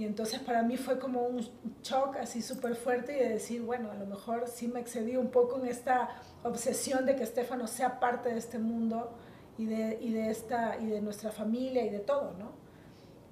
Y 0.00 0.06
entonces 0.06 0.40
para 0.40 0.62
mí 0.62 0.78
fue 0.78 0.98
como 0.98 1.24
un 1.24 1.46
shock 1.82 2.16
así 2.16 2.40
súper 2.40 2.74
fuerte 2.74 3.18
y 3.18 3.20
de 3.20 3.28
decir, 3.34 3.60
bueno, 3.60 3.90
a 3.90 3.94
lo 3.96 4.06
mejor 4.06 4.48
sí 4.48 4.66
me 4.66 4.80
excedí 4.80 5.14
un 5.18 5.28
poco 5.30 5.58
en 5.58 5.66
esta 5.66 6.08
obsesión 6.42 7.04
de 7.04 7.16
que 7.16 7.22
Estefano 7.22 7.66
sea 7.66 8.00
parte 8.00 8.30
de 8.30 8.38
este 8.38 8.58
mundo 8.58 9.12
y 9.58 9.66
de, 9.66 9.98
y 10.00 10.14
de, 10.14 10.30
esta, 10.30 10.78
y 10.80 10.86
de 10.86 11.02
nuestra 11.02 11.30
familia 11.30 11.84
y 11.84 11.90
de 11.90 11.98
todo, 11.98 12.32
¿no? 12.38 12.52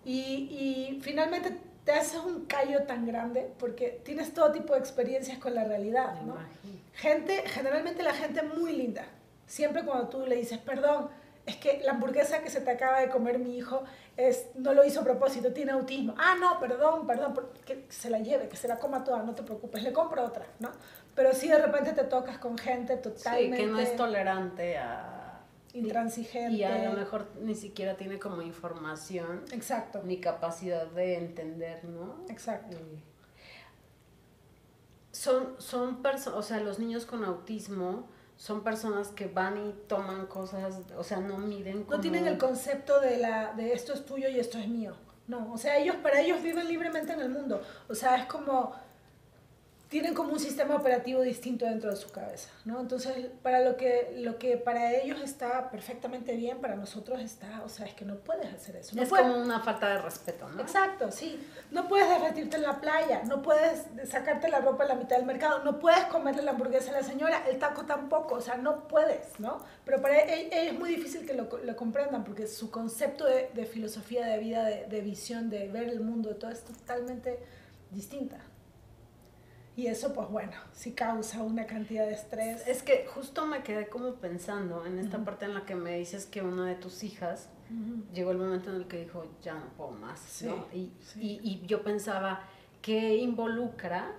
Y, 0.04 0.20
y 0.20 1.00
finalmente 1.00 1.56
te 1.84 1.92
haces 1.92 2.20
un 2.20 2.44
callo 2.44 2.82
tan 2.82 3.06
grande 3.06 3.50
porque 3.58 4.02
tienes 4.04 4.34
todo 4.34 4.52
tipo 4.52 4.74
de 4.74 4.80
experiencias 4.80 5.38
con 5.38 5.54
la 5.54 5.64
realidad, 5.64 6.20
¿no? 6.20 6.36
Gente, 6.92 7.44
generalmente 7.46 8.02
la 8.02 8.12
gente 8.12 8.42
muy 8.42 8.76
linda, 8.76 9.06
Siempre 9.46 9.86
cuando 9.86 10.10
tú 10.10 10.26
le 10.26 10.36
dices, 10.36 10.58
perdón, 10.58 11.08
es 11.48 11.56
que 11.56 11.80
la 11.82 11.92
hamburguesa 11.92 12.42
que 12.42 12.50
se 12.50 12.60
te 12.60 12.70
acaba 12.70 13.00
de 13.00 13.08
comer 13.08 13.38
mi 13.38 13.56
hijo 13.56 13.82
es, 14.18 14.48
no 14.54 14.74
lo 14.74 14.84
hizo 14.84 15.00
a 15.00 15.04
propósito, 15.04 15.50
tiene 15.52 15.72
autismo. 15.72 16.14
Ah, 16.18 16.36
no, 16.38 16.60
perdón, 16.60 17.06
perdón, 17.06 17.34
que 17.64 17.86
se 17.88 18.10
la 18.10 18.18
lleve, 18.18 18.48
que 18.48 18.56
se 18.56 18.68
la 18.68 18.78
coma 18.78 19.02
toda, 19.02 19.22
no 19.22 19.34
te 19.34 19.42
preocupes, 19.42 19.82
le 19.82 19.92
compro 19.92 20.24
otra, 20.24 20.46
¿no? 20.58 20.70
Pero 21.14 21.32
si 21.32 21.48
de 21.48 21.58
repente 21.58 21.92
te 21.94 22.04
tocas 22.04 22.36
con 22.36 22.58
gente 22.58 22.98
totalmente... 22.98 23.56
Sí, 23.56 23.62
que 23.62 23.66
no 23.70 23.80
es 23.80 23.96
tolerante 23.96 24.76
a... 24.76 25.40
Intransigente. 25.72 26.54
Y, 26.54 26.64
a 26.64 26.90
lo 26.90 26.92
mejor 26.92 27.28
ni 27.40 27.54
siquiera 27.54 27.96
tiene 27.96 28.18
como 28.18 28.42
información. 28.42 29.44
Exacto. 29.50 30.02
Ni 30.04 30.20
capacidad 30.20 30.86
de 30.86 31.16
entender, 31.16 31.84
¿no? 31.84 32.24
Exacto. 32.28 32.76
son, 35.12 35.54
son 35.58 36.02
personas, 36.02 36.38
o 36.38 36.42
sea, 36.42 36.60
los 36.60 36.78
niños 36.78 37.06
con 37.06 37.24
autismo 37.24 38.06
son 38.38 38.62
personas 38.62 39.08
que 39.08 39.26
van 39.26 39.58
y 39.58 39.72
toman 39.88 40.26
cosas, 40.26 40.76
o 40.96 41.02
sea, 41.02 41.18
no 41.18 41.38
miden 41.38 41.82
como... 41.82 41.96
No 41.96 42.00
tienen 42.00 42.26
el 42.28 42.38
concepto 42.38 43.00
de, 43.00 43.18
la, 43.18 43.52
de 43.54 43.72
esto 43.72 43.92
es 43.92 44.06
tuyo 44.06 44.28
y 44.28 44.38
esto 44.38 44.58
es 44.58 44.68
mío. 44.68 44.94
No, 45.26 45.52
o 45.52 45.58
sea, 45.58 45.76
ellos, 45.76 45.96
para 45.96 46.20
ellos 46.20 46.40
viven 46.40 46.68
libremente 46.68 47.12
en 47.12 47.20
el 47.20 47.30
mundo. 47.30 47.60
O 47.88 47.94
sea, 47.96 48.14
es 48.14 48.26
como 48.26 48.72
tienen 49.88 50.12
como 50.12 50.34
un 50.34 50.38
sistema 50.38 50.76
operativo 50.76 51.22
distinto 51.22 51.64
dentro 51.64 51.90
de 51.90 51.96
su 51.96 52.10
cabeza, 52.10 52.50
¿no? 52.66 52.78
Entonces, 52.78 53.30
para 53.42 53.60
lo 53.60 53.78
que, 53.78 54.12
lo 54.18 54.38
que 54.38 54.58
para 54.58 54.92
ellos 54.94 55.18
está 55.22 55.70
perfectamente 55.70 56.36
bien, 56.36 56.58
para 56.58 56.76
nosotros 56.76 57.22
está, 57.22 57.62
o 57.64 57.70
sea, 57.70 57.86
es 57.86 57.94
que 57.94 58.04
no 58.04 58.16
puedes 58.16 58.52
hacer 58.52 58.76
eso. 58.76 58.94
No 58.94 59.02
es 59.02 59.08
como 59.08 59.40
una 59.40 59.60
falta 59.60 59.88
de 59.88 60.02
respeto, 60.02 60.46
¿no? 60.50 60.60
Exacto, 60.60 61.10
sí. 61.10 61.42
No 61.70 61.88
puedes 61.88 62.06
derretirte 62.06 62.56
en 62.56 62.64
la 62.64 62.80
playa, 62.82 63.22
no 63.24 63.40
puedes 63.40 63.86
sacarte 64.04 64.48
la 64.48 64.60
ropa 64.60 64.84
en 64.84 64.90
la 64.90 64.94
mitad 64.96 65.16
del 65.16 65.24
mercado, 65.24 65.64
no 65.64 65.78
puedes 65.78 66.04
comerle 66.04 66.42
la 66.42 66.50
hamburguesa 66.50 66.90
a 66.90 67.00
la 67.00 67.02
señora, 67.02 67.44
el 67.48 67.58
taco 67.58 67.86
tampoco, 67.86 68.34
o 68.34 68.40
sea, 68.42 68.56
no 68.56 68.88
puedes, 68.88 69.40
¿no? 69.40 69.64
Pero 69.86 70.02
para 70.02 70.20
ellos 70.20 70.52
es 70.52 70.78
muy 70.78 70.90
difícil 70.90 71.24
que 71.24 71.32
lo, 71.32 71.48
lo 71.64 71.76
comprendan 71.76 72.24
porque 72.24 72.46
su 72.46 72.70
concepto 72.70 73.24
de, 73.24 73.50
de 73.54 73.64
filosofía 73.64 74.26
de 74.26 74.38
vida, 74.38 74.64
de, 74.64 74.84
de 74.84 75.00
visión, 75.00 75.48
de 75.48 75.68
ver 75.68 75.88
el 75.88 76.00
mundo, 76.00 76.28
de 76.28 76.34
todo 76.34 76.50
es 76.50 76.62
totalmente 76.62 77.38
distinta. 77.90 78.38
Y 79.78 79.86
eso, 79.86 80.12
pues 80.12 80.28
bueno, 80.28 80.54
sí 80.72 80.90
causa 80.90 81.40
una 81.40 81.64
cantidad 81.64 82.04
de 82.04 82.12
estrés. 82.12 82.66
Es 82.66 82.82
que 82.82 83.06
justo 83.06 83.46
me 83.46 83.62
quedé 83.62 83.86
como 83.86 84.14
pensando 84.14 84.84
en 84.84 84.98
esta 84.98 85.24
parte 85.24 85.44
en 85.44 85.54
la 85.54 85.64
que 85.64 85.76
me 85.76 85.96
dices 85.96 86.26
que 86.26 86.42
una 86.42 86.66
de 86.66 86.74
tus 86.74 87.04
hijas 87.04 87.48
llegó 88.12 88.32
el 88.32 88.38
momento 88.38 88.70
en 88.70 88.76
el 88.78 88.88
que 88.88 89.04
dijo, 89.04 89.24
ya 89.40 89.54
no 89.54 89.68
puedo 89.76 89.92
más, 89.92 90.42
¿no? 90.42 90.66
Y, 90.72 90.90
y, 91.14 91.40
y, 91.44 91.62
yo 91.64 91.84
pensaba, 91.84 92.40
¿qué 92.82 93.18
involucra 93.18 94.16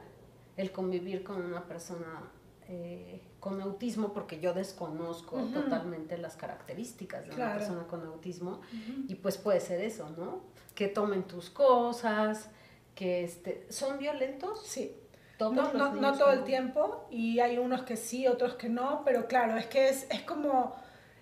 el 0.56 0.72
convivir 0.72 1.25
con 1.25 1.42
una 1.42 1.66
persona 1.66 2.32
eh, 2.70 3.22
con 3.42 3.60
autismo? 3.60 4.13
Porque 4.13 4.39
yo 4.39 4.54
desconozco 4.54 5.42
totalmente 5.54 6.18
las 6.18 6.38
características 6.38 7.28
de 7.28 7.36
una 7.36 7.56
persona 7.56 7.86
con 7.86 8.06
autismo 8.06 8.62
y 9.10 9.16
pues 9.16 9.38
puede 9.38 9.60
ser 9.60 9.82
eso, 9.82 10.10
¿no? 10.12 10.39
Que 10.74 10.88
tomen 10.88 11.24
tus 11.24 11.50
cosas, 11.50 12.50
que 12.96 13.25
este, 13.25 13.68
¿son 13.70 14.00
violentos? 14.00 14.66
Sí 14.66 14.96
no, 15.39 15.74
no, 15.74 15.93
no, 15.93 16.17
todo 16.17 16.31
el 16.31 16.43
tiempo 16.43 17.08
y 17.10 17.39
hay 17.39 17.58
unos 17.58 17.84
que 17.84 17.96
sí, 17.96 18.27
otros 18.27 18.55
que 18.55 18.67
no, 18.67 19.03
pero 19.05 19.27
claro, 19.27 19.58
es 19.58 19.67
que 19.67 19.88
es, 19.88 20.05
es 20.10 20.22
como 20.24 20.75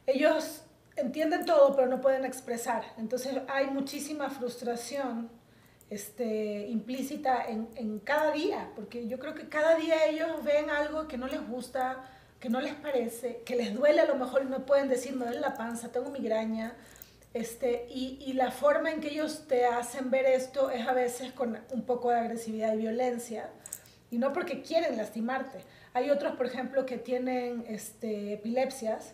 ellos 0.07 0.63
entienden 0.95 1.45
todo 1.45 1.75
pero 1.75 1.87
no 1.87 2.01
pueden 2.01 2.25
expresar. 2.25 2.83
Entonces 2.97 3.37
hay 3.47 3.67
muchísima 3.67 4.29
frustración 4.29 5.29
este, 5.89 6.67
implícita 6.67 7.45
en, 7.47 7.69
en, 7.75 7.99
cada 7.99 8.31
día, 8.31 8.71
porque 8.75 9.07
yo 9.07 9.19
creo 9.19 9.33
que 9.35 9.47
cada 9.47 9.75
día 9.75 10.07
ellos 10.07 10.43
ven 10.43 10.69
algo 10.69 11.07
que 11.07 11.17
no 11.17 11.27
les 11.27 11.47
gusta, 11.47 12.03
que 12.39 12.49
no 12.49 12.59
les 12.59 12.73
parece, 12.73 13.41
que 13.45 13.55
les 13.55 13.73
duele 13.73 14.01
a 14.01 14.05
lo 14.05 14.15
mejor 14.15 14.41
y 14.43 14.45
no 14.45 14.65
pueden 14.65 14.89
decir, 14.89 15.15
me 15.15 15.25
duele 15.25 15.39
la 15.39 15.53
panza, 15.53 15.91
tengo 15.91 16.09
migraña. 16.09 16.75
Este, 17.33 17.85
y, 17.89 18.17
y 18.25 18.33
la 18.33 18.51
forma 18.51 18.91
en 18.91 18.99
que 18.99 19.09
ellos 19.09 19.45
te 19.47 19.65
hacen 19.65 20.09
ver 20.09 20.25
esto 20.25 20.71
es 20.71 20.87
a 20.87 20.93
veces 20.93 21.31
con 21.33 21.59
un 21.71 21.83
poco 21.83 22.09
de 22.09 22.17
agresividad 22.17 22.73
y 22.73 22.77
violencia 22.77 23.49
y 24.09 24.17
no 24.17 24.33
porque 24.33 24.61
quieren 24.61 24.97
lastimarte. 24.97 25.59
Hay 25.93 26.09
otros, 26.09 26.35
por 26.35 26.45
ejemplo, 26.45 26.85
que 26.85 26.97
tienen 26.97 27.65
este, 27.67 28.33
epilepsias 28.33 29.13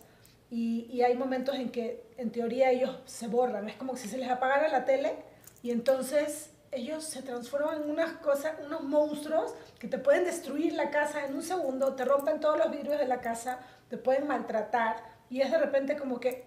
y, 0.50 0.86
y, 0.90 1.02
hay 1.02 1.16
momentos 1.16 1.56
en 1.56 1.70
que 1.70 2.04
en 2.16 2.30
teoría 2.30 2.70
ellos 2.70 2.98
se 3.06 3.26
borran. 3.26 3.68
Es 3.68 3.76
como 3.76 3.96
si 3.96 4.08
se 4.08 4.18
les 4.18 4.30
apagara 4.30 4.68
la 4.68 4.84
tele 4.84 5.16
y 5.62 5.70
entonces 5.70 6.50
ellos 6.74 7.04
se 7.04 7.22
transforman 7.22 7.82
en 7.82 7.90
unas 7.90 8.12
cosas, 8.14 8.54
unos 8.64 8.82
monstruos 8.82 9.54
que 9.78 9.88
te 9.88 9.98
pueden 9.98 10.24
destruir 10.24 10.72
la 10.74 10.90
casa 10.90 11.24
en 11.24 11.34
un 11.34 11.42
segundo, 11.42 11.94
te 11.94 12.04
rompen 12.04 12.40
todos 12.40 12.58
los 12.58 12.70
vidrios 12.70 12.98
de 12.98 13.06
la 13.06 13.20
casa, 13.20 13.60
te 13.88 13.96
pueden 13.96 14.26
maltratar 14.26 14.96
y 15.30 15.40
es 15.40 15.50
de 15.50 15.58
repente 15.58 15.96
como 15.96 16.20
que 16.20 16.44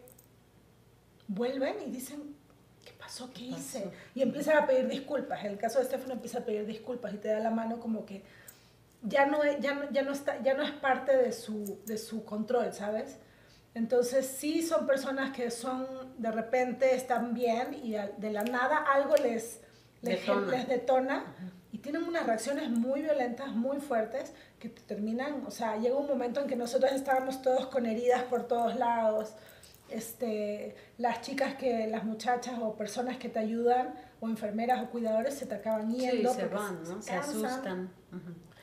vuelven 1.28 1.76
y 1.86 1.92
dicen, 1.92 2.36
¿qué 2.88 2.94
pasó? 2.98 3.30
¿Qué 3.34 3.44
hice? 3.44 3.92
Y 4.16 4.22
empiezan 4.22 4.58
a 4.58 4.66
pedir 4.66 4.88
disculpas. 4.88 5.44
En 5.44 5.52
el 5.52 5.58
caso 5.58 5.80
de 5.80 5.86
Estefano 5.86 6.14
empieza 6.14 6.40
a 6.40 6.46
pedir 6.46 6.66
disculpas 6.66 7.14
y 7.14 7.18
te 7.18 7.28
da 7.28 7.40
la 7.40 7.52
mano 7.52 7.80
como 7.80 8.06
que 8.06 8.24
ya 9.04 9.26
no, 9.26 9.40
ya 9.60 9.74
no, 9.74 9.92
ya 9.92 10.04
no, 10.04 10.14
está, 10.14 10.42
ya 10.42 10.54
no 10.54 10.64
es 10.64 10.72
parte 10.72 11.16
de 11.16 11.34
su, 11.34 11.80
de 11.86 11.98
su 11.98 12.24
control, 12.24 12.72
¿sabes? 12.74 13.18
Entonces 13.74 14.26
sí 14.26 14.64
son 14.64 14.88
personas 14.88 15.36
que 15.36 15.52
son, 15.52 15.86
de 16.18 16.32
repente 16.32 16.96
están 16.96 17.34
bien 17.34 17.74
y 17.84 17.92
de 17.92 18.32
la 18.32 18.44
nada 18.44 18.78
algo 18.78 19.16
les, 19.18 19.60
les 20.02 20.22
detona, 20.22 20.52
les 20.52 20.68
detona 20.68 21.36
y 21.72 21.80
tienen 21.80 22.04
unas 22.04 22.26
reacciones 22.26 22.70
muy 22.70 23.02
violentas, 23.02 23.50
muy 23.50 23.80
fuertes, 23.80 24.34
que 24.60 24.70
terminan, 24.70 25.44
o 25.46 25.52
sea, 25.52 25.78
llega 25.78 25.96
un 25.96 26.08
momento 26.08 26.40
en 26.40 26.48
que 26.48 26.56
nosotros 26.56 26.92
estábamos 26.94 27.42
todos 27.42 27.68
con 27.68 27.86
heridas 27.86 28.24
por 28.24 28.48
todos 28.48 28.76
lados, 28.78 29.36
este, 29.90 30.76
las 30.98 31.22
chicas 31.22 31.56
que, 31.56 31.88
las 31.88 32.04
muchachas 32.04 32.60
o 32.62 32.76
personas 32.76 33.18
que 33.18 33.30
te 33.30 33.40
ayudan, 33.40 33.94
o 34.20 34.28
enfermeras 34.28 34.84
o 34.84 34.90
cuidadores 34.90 35.34
se 35.36 35.46
te 35.46 35.56
acaban 35.56 35.94
yendo. 35.94 36.34
Sí, 36.34 36.40
se 36.40 36.48
van, 36.48 36.84
¿no? 36.84 37.02
Se, 37.02 37.14
asustan. 37.14 37.92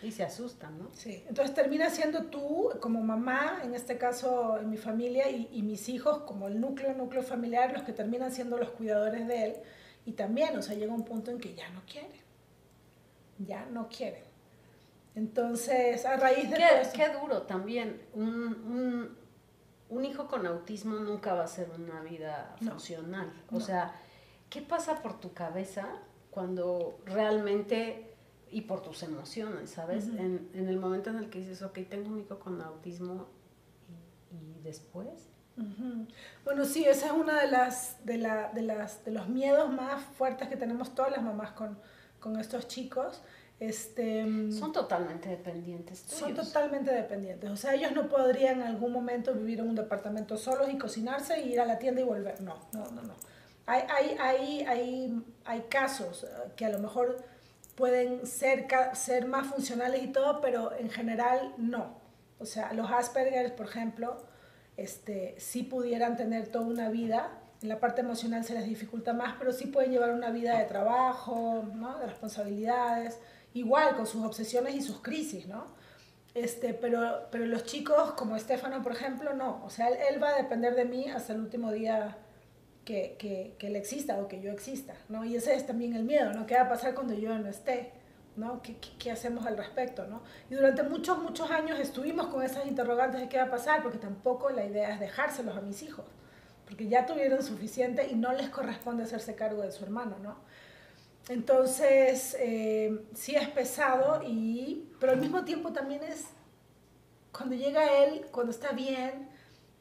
Y 0.03 0.11
se 0.11 0.25
asustan, 0.25 0.79
¿no? 0.79 0.89
Sí, 0.93 1.25
entonces 1.29 1.55
termina 1.55 1.89
siendo 1.91 2.25
tú 2.25 2.71
como 2.81 3.03
mamá, 3.03 3.61
en 3.63 3.75
este 3.75 3.97
caso 3.97 4.59
en 4.59 4.69
mi 4.71 4.77
familia, 4.77 5.31
y, 5.31 5.49
y, 5.53 5.63
mis 5.63 5.89
hijos 5.89 6.19
como 6.19 6.49
el 6.49 6.61
núcleo, 6.61 6.93
núcleo 6.95 7.23
familiar, 7.23 7.73
los 7.73 7.83
que 7.83 7.93
terminan 7.93 8.33
siendo 8.33 8.59
los 8.59 8.71
cuidadores 8.71 9.27
de 9.27 9.45
él. 9.45 9.55
Y 10.07 10.13
también, 10.13 10.57
o 10.57 10.63
sea, 10.63 10.77
llega 10.77 10.93
un 10.93 11.05
punto 11.05 11.31
en 11.31 11.39
que 11.39 11.55
ya 11.55 11.69
no 11.71 11.83
quieren. 11.91 12.11
Ya 13.39 13.65
no 13.67 13.89
quieren. 13.89 14.23
Entonces, 15.15 16.05
a 16.05 16.17
raíz 16.17 16.51
de... 16.51 16.57
Qué, 16.57 16.65
qué 16.95 17.09
duro 17.09 17.43
también. 17.43 18.03
Un, 18.15 18.27
un, 18.27 19.17
un, 19.95 20.05
hijo 20.05 20.27
con 20.27 20.47
autismo 20.47 20.97
nunca 20.97 21.35
va 21.35 21.45
a 21.45 21.49
ser 21.49 21.71
una 21.71 22.01
vida 22.03 22.57
funcional. 22.63 23.33
o 23.51 23.61
sea, 23.61 23.95
¿qué 24.51 24.63
pasa 24.63 25.03
por 25.03 25.21
tu 25.21 25.33
cabeza 25.33 25.87
cuando 26.31 26.99
realmente 27.05 28.15
y 28.51 28.63
por 28.63 28.83
tus 28.83 29.03
emociones, 29.03 29.71
¿sabes? 29.71 30.07
en, 30.09 30.51
en, 30.55 30.69
el 30.69 30.79
momento 30.79 31.11
en 31.11 31.17
el 31.17 31.29
que 31.29 31.41
dices, 31.41 31.63
ok, 31.63 31.81
tengo 31.89 32.11
un 32.11 32.21
hijo 32.21 32.39
con 32.39 32.61
autismo 32.63 33.27
y, 34.31 34.59
y 34.59 34.61
después. 34.63 35.29
Bueno, 36.45 36.65
sí, 36.65 36.85
esa 36.85 37.07
es 37.07 37.13
una 37.13 37.41
de 37.41 37.49
las, 37.49 38.05
de, 38.05 38.19
la, 38.19 38.51
de, 38.53 38.63
las, 38.63 39.05
de 39.05 39.13
los 39.13 39.29
miedos 39.29 39.73
más 39.73 40.03
fuertes 40.03 40.49
que 40.49 40.57
tenemos 40.57 40.95
todas 40.95 41.13
las 41.13 41.23
mamás 41.23 41.53
con, 41.53 41.79
con 42.19 42.39
estos 42.39 42.67
chicos. 42.67 43.23
Este, 43.61 44.25
son 44.53 44.73
totalmente 44.73 45.29
dependientes. 45.29 46.05
Son 46.07 46.35
totalmente 46.35 46.93
dependientes. 46.93 47.51
O 47.51 47.57
sea, 47.57 47.75
ellos 47.75 47.93
no 47.93 48.09
podrían 48.09 48.61
en 48.61 48.67
algún 48.67 48.93
momento 48.93 49.33
vivir 49.33 49.61
en 49.61 49.69
un 49.69 49.75
departamento 49.75 50.37
solos 50.37 50.69
y 50.73 50.77
cocinarse 50.77 51.41
y 51.41 51.53
ir 51.53 51.61
a 51.61 51.65
la 51.65 51.79
tienda 51.79 52.01
y 52.01 52.05
volver. 52.05 52.41
No, 52.41 52.59
no, 52.73 52.85
no, 52.91 53.03
no. 53.03 53.15
Hay, 53.67 53.83
hay, 53.89 54.17
hay, 54.21 54.61
hay, 54.67 55.25
hay 55.45 55.61
casos 55.63 56.27
que 56.57 56.67
a 56.67 56.69
lo 56.69 56.79
mejor 56.79 57.25
pueden 57.77 58.27
ser, 58.27 58.67
ser 58.95 59.27
más 59.27 59.47
funcionales 59.47 60.03
y 60.03 60.09
todo, 60.09 60.41
pero 60.41 60.77
en 60.77 60.91
general 60.91 61.55
no. 61.57 61.99
O 62.39 62.47
sea, 62.47 62.73
los 62.73 62.91
Asperger, 62.91 63.55
por 63.57 63.67
ejemplo, 63.67 64.23
este, 64.77 65.35
sí 65.39 65.63
pudieran 65.63 66.17
tener 66.17 66.49
toda 66.49 66.67
una 66.67 66.89
vida, 66.89 67.39
en 67.63 67.69
la 67.69 67.81
parte 67.81 68.03
emocional 68.03 68.45
se 68.45 68.55
les 68.55 68.67
dificulta 68.67 69.13
más, 69.13 69.37
pero 69.39 69.53
sí 69.53 69.67
pueden 69.67 69.91
llevar 69.91 70.11
una 70.11 70.31
vida 70.31 70.59
de 70.59 70.65
trabajo, 70.65 71.65
¿no? 71.75 71.99
de 71.99 72.07
responsabilidades, 72.07 73.19
igual 73.55 73.97
con 73.97 74.07
sus 74.07 74.25
obsesiones 74.25 74.75
y 74.75 74.83
sus 74.83 75.01
crisis, 75.01 75.47
¿no? 75.47 75.67
Este, 76.35 76.75
pero, 76.75 77.29
pero 77.31 77.47
los 77.47 77.65
chicos 77.65 78.13
como 78.13 78.37
Estefano, 78.37 78.83
por 78.83 78.93
ejemplo, 78.93 79.35
no. 79.35 79.65
O 79.65 79.71
sea, 79.71 79.89
él, 79.89 79.99
él 80.11 80.23
va 80.23 80.31
a 80.31 80.37
depender 80.37 80.75
de 80.75 80.85
mí 80.85 81.09
hasta 81.09 81.33
el 81.33 81.41
último 81.41 81.73
día 81.73 82.19
que, 82.85 83.17
que, 83.19 83.55
que, 83.59 83.69
él 83.69 83.77
exista 83.77 84.19
o 84.19 84.29
que 84.29 84.41
yo 84.41 84.51
exista, 84.51 84.95
¿no? 85.09 85.25
Y 85.25 85.37
ese 85.37 85.55
es 85.55 85.67
también 85.67 85.95
el 85.95 86.05
miedo, 86.05 86.33
¿no? 86.33 86.47
¿Qué 86.47 86.55
va 86.55 86.63
a 86.63 86.69
pasar 86.69 86.95
cuando 86.95 87.15
yo 87.15 87.39
no 87.39 87.49
esté? 87.49 87.93
¿no? 88.37 88.63
¿Qué, 88.63 88.77
qué, 88.79 88.91
qué 88.99 89.11
hacemos 89.11 89.47
al 89.47 89.57
respecto, 89.57 90.07
¿no? 90.07 90.23
Y 90.51 90.55
durante 90.55 90.83
muchos, 90.83 91.19
muchos 91.19 91.51
años 91.51 91.79
estuvimos 91.79 92.27
con 92.29 92.43
esas 92.43 92.67
interrogantes 92.67 93.21
de 93.21 93.29
qué 93.29 93.37
va 93.37 93.45
a 93.45 93.51
pasar, 93.51 93.83
porque 93.83 93.99
tampoco 93.99 94.51
la 94.51 94.65
idea 94.65 94.93
es 94.93 95.01
dejárselos 95.01 95.57
a 95.57 95.61
mis 95.61 95.83
hijos, 95.83 96.05
porque 96.65 96.89
ya 96.89 97.07
tuvieron 97.07 97.43
suficiente 97.43 98.09
y 98.11 98.17
no 98.17 98.33
les 98.33 98.49
corresponde 98.49 99.05
hacerse 99.05 99.35
cargo 99.35 99.63
de 99.63 99.73
su 99.73 99.85
hermano, 99.85 100.17
¿no? 100.23 100.37
Entonces, 101.29 102.37
eh, 102.39 103.01
sí 103.15 103.35
es 103.35 103.49
pesado, 103.49 104.23
y, 104.23 104.89
pero 105.01 105.13
al 105.13 105.21
mismo 105.21 105.45
tiempo 105.45 105.73
también 105.73 106.03
es, 106.03 106.27
cuando 107.33 107.55
llega 107.55 108.05
él, 108.05 108.27
cuando 108.31 108.53
está 108.53 108.73
bien, 108.73 109.29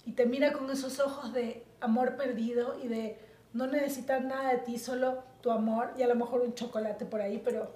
y 0.05 0.13
te 0.13 0.25
mira 0.25 0.53
con 0.53 0.69
esos 0.69 0.99
ojos 0.99 1.33
de 1.33 1.65
amor 1.81 2.15
perdido 2.15 2.79
y 2.81 2.87
de 2.87 3.17
no 3.53 3.67
necesitar 3.67 4.23
nada 4.23 4.51
de 4.51 4.57
ti, 4.59 4.77
solo 4.77 5.23
tu 5.41 5.51
amor 5.51 5.93
y 5.97 6.03
a 6.03 6.07
lo 6.07 6.15
mejor 6.15 6.41
un 6.41 6.53
chocolate 6.53 7.05
por 7.05 7.21
ahí, 7.21 7.41
pero 7.43 7.71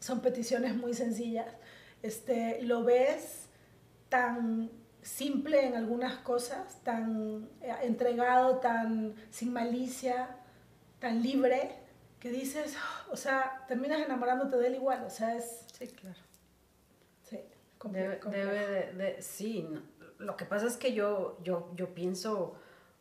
son 0.00 0.20
peticiones 0.20 0.76
muy 0.76 0.92
sencillas. 0.94 1.46
Este, 2.02 2.60
lo 2.62 2.84
ves 2.84 3.46
tan 4.08 4.70
simple 5.02 5.64
en 5.64 5.74
algunas 5.74 6.16
cosas, 6.18 6.82
tan 6.82 7.48
eh, 7.62 7.72
entregado, 7.82 8.58
tan 8.58 9.14
sin 9.30 9.52
malicia, 9.52 10.28
tan 10.98 11.22
libre, 11.22 11.85
que 12.26 12.32
dices, 12.32 12.74
o 13.10 13.16
sea, 13.16 13.64
terminas 13.68 14.00
enamorándote 14.00 14.56
de 14.56 14.66
él 14.66 14.74
igual, 14.74 15.04
o 15.04 15.10
sea, 15.10 15.36
es... 15.36 15.64
Sí, 15.78 15.86
claro. 15.86 16.18
Sí, 17.22 17.38
debe, 17.90 18.20
debe 18.30 18.92
de, 18.94 19.22
sí, 19.22 19.68
lo 20.18 20.36
que 20.36 20.44
pasa 20.44 20.66
es 20.66 20.76
que 20.76 20.92
yo, 20.92 21.38
yo, 21.44 21.70
yo 21.76 21.94
pienso 21.94 22.56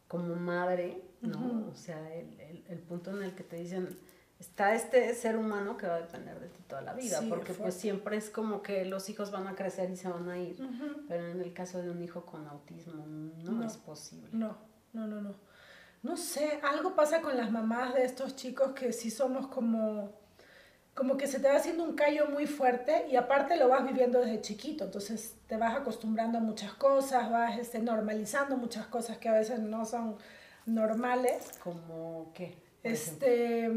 como 0.08 0.36
madre, 0.36 1.01
¿no? 1.22 1.67
O 1.72 1.75
sea, 1.75 2.13
el, 2.13 2.39
el, 2.39 2.63
el, 2.67 2.79
punto 2.79 3.10
en 3.12 3.24
el 3.24 3.34
que 3.34 3.44
te 3.44 3.55
dicen, 3.55 3.98
está 4.39 4.75
este 4.75 5.12
ser 5.15 5.38
humano 5.38 5.75
que 5.75 5.88
va 5.88 5.96
a 5.96 6.01
depender 6.01 6.39
de 6.39 6.50
ti 6.50 6.62
toda 6.67 6.84
la 6.84 6.94
vida, 6.94 7.20
porque 7.27 7.53
pues 7.53 7.74
siempre 7.74 8.17
es 8.17 8.29
como 8.29 8.62
que 8.62 8.86
los 8.86 9.10
hijos 9.10 9.32
van 9.32 9.48
a 9.48 9.55
crecer 9.55 9.89
y 9.89 9.98
se 9.98 10.08
van 10.08 10.29
a 10.29 10.38
ir, 10.38 10.58
pero 11.08 11.32
en 11.32 11.41
el 11.41 11.51
caso 11.51 11.82
de 11.82 11.89
un 11.89 12.03
hijo 12.03 12.27
con 12.27 12.46
autismo 12.48 13.08
no, 13.08 13.65
es 13.65 13.77
posible. 13.77 14.29
No, 14.34 14.55
no, 14.94 15.08
no, 15.08 15.20
no. 15.20 15.55
No 16.06 16.18
sé, 16.18 16.60
algo 16.62 16.96
pasa 16.96 17.20
con 17.24 17.36
las 17.36 17.52
mamás 17.52 17.96
de 17.96 18.06
estos 18.06 18.36
chicos 18.36 18.74
que 18.74 18.94
sí 18.94 19.10
somos 19.10 19.48
como 19.48 20.14
como 20.94 21.18
que 21.18 21.26
se 21.26 21.40
te 21.40 21.48
va 21.50 21.56
haciendo 21.56 21.84
un 21.84 21.96
callo 21.96 22.28
muy 22.30 22.46
fuerte 22.46 23.08
y 23.12 23.16
aparte 23.16 23.58
lo 23.58 23.68
vas 23.68 23.84
viviendo 23.84 24.20
desde 24.20 24.40
chiquito, 24.40 24.86
entonces 24.86 25.36
te 25.48 25.58
vas 25.58 25.76
acostumbrando 25.76 26.38
a 26.38 26.42
muchas 26.42 26.74
cosas, 26.76 27.30
vas 27.32 27.58
este, 27.58 27.80
normalizando 27.80 28.56
muchas 28.56 28.86
cosas 28.86 29.18
que 29.18 29.28
a 29.28 29.34
veces 29.34 29.60
no 29.60 29.84
son 29.84 30.16
normales. 30.68 31.52
¿Como 31.62 32.32
qué? 32.36 32.56
Este, 32.84 33.68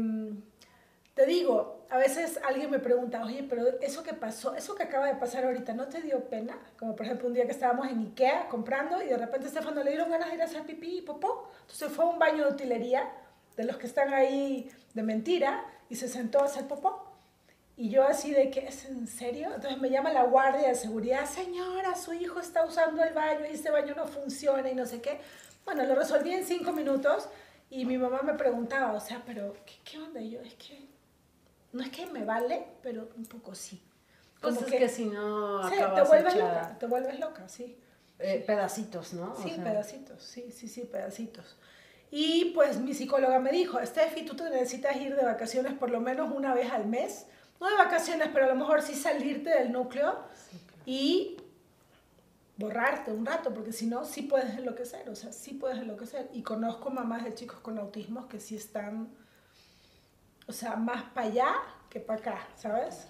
te 0.48 0.48
digo, 1.29 1.85
a 1.89 1.97
veces 1.97 2.39
alguien 2.43 2.69
me 2.69 2.79
pregunta, 2.79 3.23
oye, 3.23 3.45
pero 3.49 3.65
eso 3.81 4.03
que 4.03 4.13
pasó, 4.13 4.55
eso 4.55 4.75
que 4.75 4.83
acaba 4.83 5.07
de 5.07 5.15
pasar 5.15 5.45
ahorita, 5.45 5.73
¿no 5.73 5.87
te 5.87 6.01
dio 6.01 6.23
pena? 6.29 6.57
Como 6.77 6.95
por 6.95 7.05
ejemplo 7.05 7.27
un 7.27 7.33
día 7.33 7.45
que 7.45 7.51
estábamos 7.51 7.87
en 7.87 7.99
Ikea 7.99 8.47
comprando 8.49 9.01
y 9.01 9.07
de 9.07 9.17
repente 9.17 9.45
a 9.45 9.49
Estefano 9.49 9.83
le 9.83 9.91
dieron 9.91 10.09
ganas 10.09 10.29
de 10.29 10.35
ir 10.35 10.41
a 10.41 10.45
hacer 10.45 10.63
pipí 10.63 10.97
y 10.97 11.01
popó. 11.01 11.49
Entonces 11.61 11.91
fue 11.91 12.05
a 12.05 12.09
un 12.09 12.19
baño 12.19 12.45
de 12.45 12.51
utilería, 12.51 13.09
de 13.55 13.63
los 13.63 13.77
que 13.77 13.87
están 13.87 14.13
ahí 14.13 14.69
de 14.93 15.03
mentira, 15.03 15.65
y 15.89 15.95
se 15.95 16.07
sentó 16.07 16.41
a 16.41 16.45
hacer 16.45 16.67
popó. 16.67 17.05
Y 17.75 17.89
yo 17.89 18.03
así 18.03 18.31
de 18.31 18.51
que, 18.51 18.67
¿es 18.67 18.85
en 18.85 19.07
serio? 19.07 19.47
Entonces 19.55 19.79
me 19.79 19.89
llama 19.89 20.11
la 20.11 20.23
guardia 20.23 20.67
de 20.67 20.75
seguridad, 20.75 21.25
señora, 21.25 21.95
su 21.95 22.13
hijo 22.13 22.39
está 22.39 22.65
usando 22.65 23.03
el 23.03 23.13
baño 23.13 23.45
y 23.49 23.53
este 23.53 23.71
baño 23.71 23.95
no 23.95 24.05
funciona 24.05 24.69
y 24.69 24.75
no 24.75 24.85
sé 24.85 25.01
qué. 25.01 25.21
Bueno, 25.63 25.85
lo 25.85 25.95
resolví 25.95 26.33
en 26.33 26.45
cinco 26.45 26.73
minutos 26.73 27.29
y 27.69 27.85
mi 27.85 27.97
mamá 27.97 28.21
me 28.21 28.33
preguntaba, 28.33 28.93
o 28.93 28.99
sea, 28.99 29.23
pero 29.25 29.55
¿qué, 29.65 29.75
qué 29.83 29.97
onda? 29.97 30.19
Y 30.19 30.31
yo, 30.31 30.41
es 30.41 30.55
que, 30.55 30.88
no 31.73 31.83
es 31.83 31.89
que 31.89 32.05
me 32.07 32.25
vale, 32.25 32.65
pero 32.81 33.09
un 33.15 33.25
poco 33.25 33.55
sí. 33.55 33.81
Como 34.41 34.55
pues 34.55 34.71
es 34.71 34.79
que, 34.79 34.89
si 34.89 35.05
no 35.05 35.67
sí, 35.69 35.75
te 35.75 36.01
vuelves 36.03 36.35
loca, 36.35 36.77
te 36.79 36.85
vuelves 36.85 37.19
loca, 37.19 37.49
sí. 37.49 37.77
Eh, 38.19 38.43
pedacitos, 38.45 39.13
¿no? 39.13 39.35
Sí, 39.41 39.55
pedacitos, 39.63 40.23
sí, 40.23 40.51
sí, 40.51 40.67
sí, 40.67 40.81
pedacitos. 40.81 41.57
Y 42.11 42.51
pues 42.55 42.79
mi 42.79 42.93
psicóloga 42.93 43.39
me 43.39 43.51
dijo, 43.51 43.79
Steffi, 43.85 44.25
tú 44.25 44.35
te 44.35 44.49
necesitas 44.49 44.95
ir 44.95 45.15
de 45.15 45.23
vacaciones 45.23 45.73
por 45.73 45.89
lo 45.89 45.99
menos 45.99 46.33
una 46.35 46.53
vez 46.53 46.71
al 46.71 46.87
mes 46.87 47.27
no 47.59 47.69
de 47.69 47.75
vacaciones, 47.75 48.29
pero 48.33 48.45
a 48.45 48.49
lo 48.49 48.55
mejor 48.55 48.81
sí 48.81 48.95
salirte 48.95 49.49
del 49.49 49.71
núcleo 49.71 50.17
y 50.85 51.37
borrarte 52.57 53.11
un 53.11 53.25
rato, 53.25 53.53
porque 53.53 53.71
si 53.71 53.85
no, 53.85 54.05
sí 54.05 54.23
puedes 54.23 54.57
enloquecer, 54.57 55.09
o 55.09 55.15
sea, 55.15 55.31
sí 55.31 55.53
puedes 55.53 55.79
enloquecer. 55.79 56.29
Y 56.33 56.41
conozco 56.41 56.89
mamás 56.89 57.23
de 57.23 57.33
chicos 57.33 57.59
con 57.59 57.77
autismo 57.77 58.27
que 58.27 58.39
sí 58.39 58.55
están, 58.55 59.09
o 60.49 60.51
sea, 60.51 60.75
más 60.75 61.03
para 61.11 61.27
allá 61.27 61.51
que 61.89 61.99
para 61.99 62.19
acá, 62.19 62.47
¿sabes? 62.55 63.07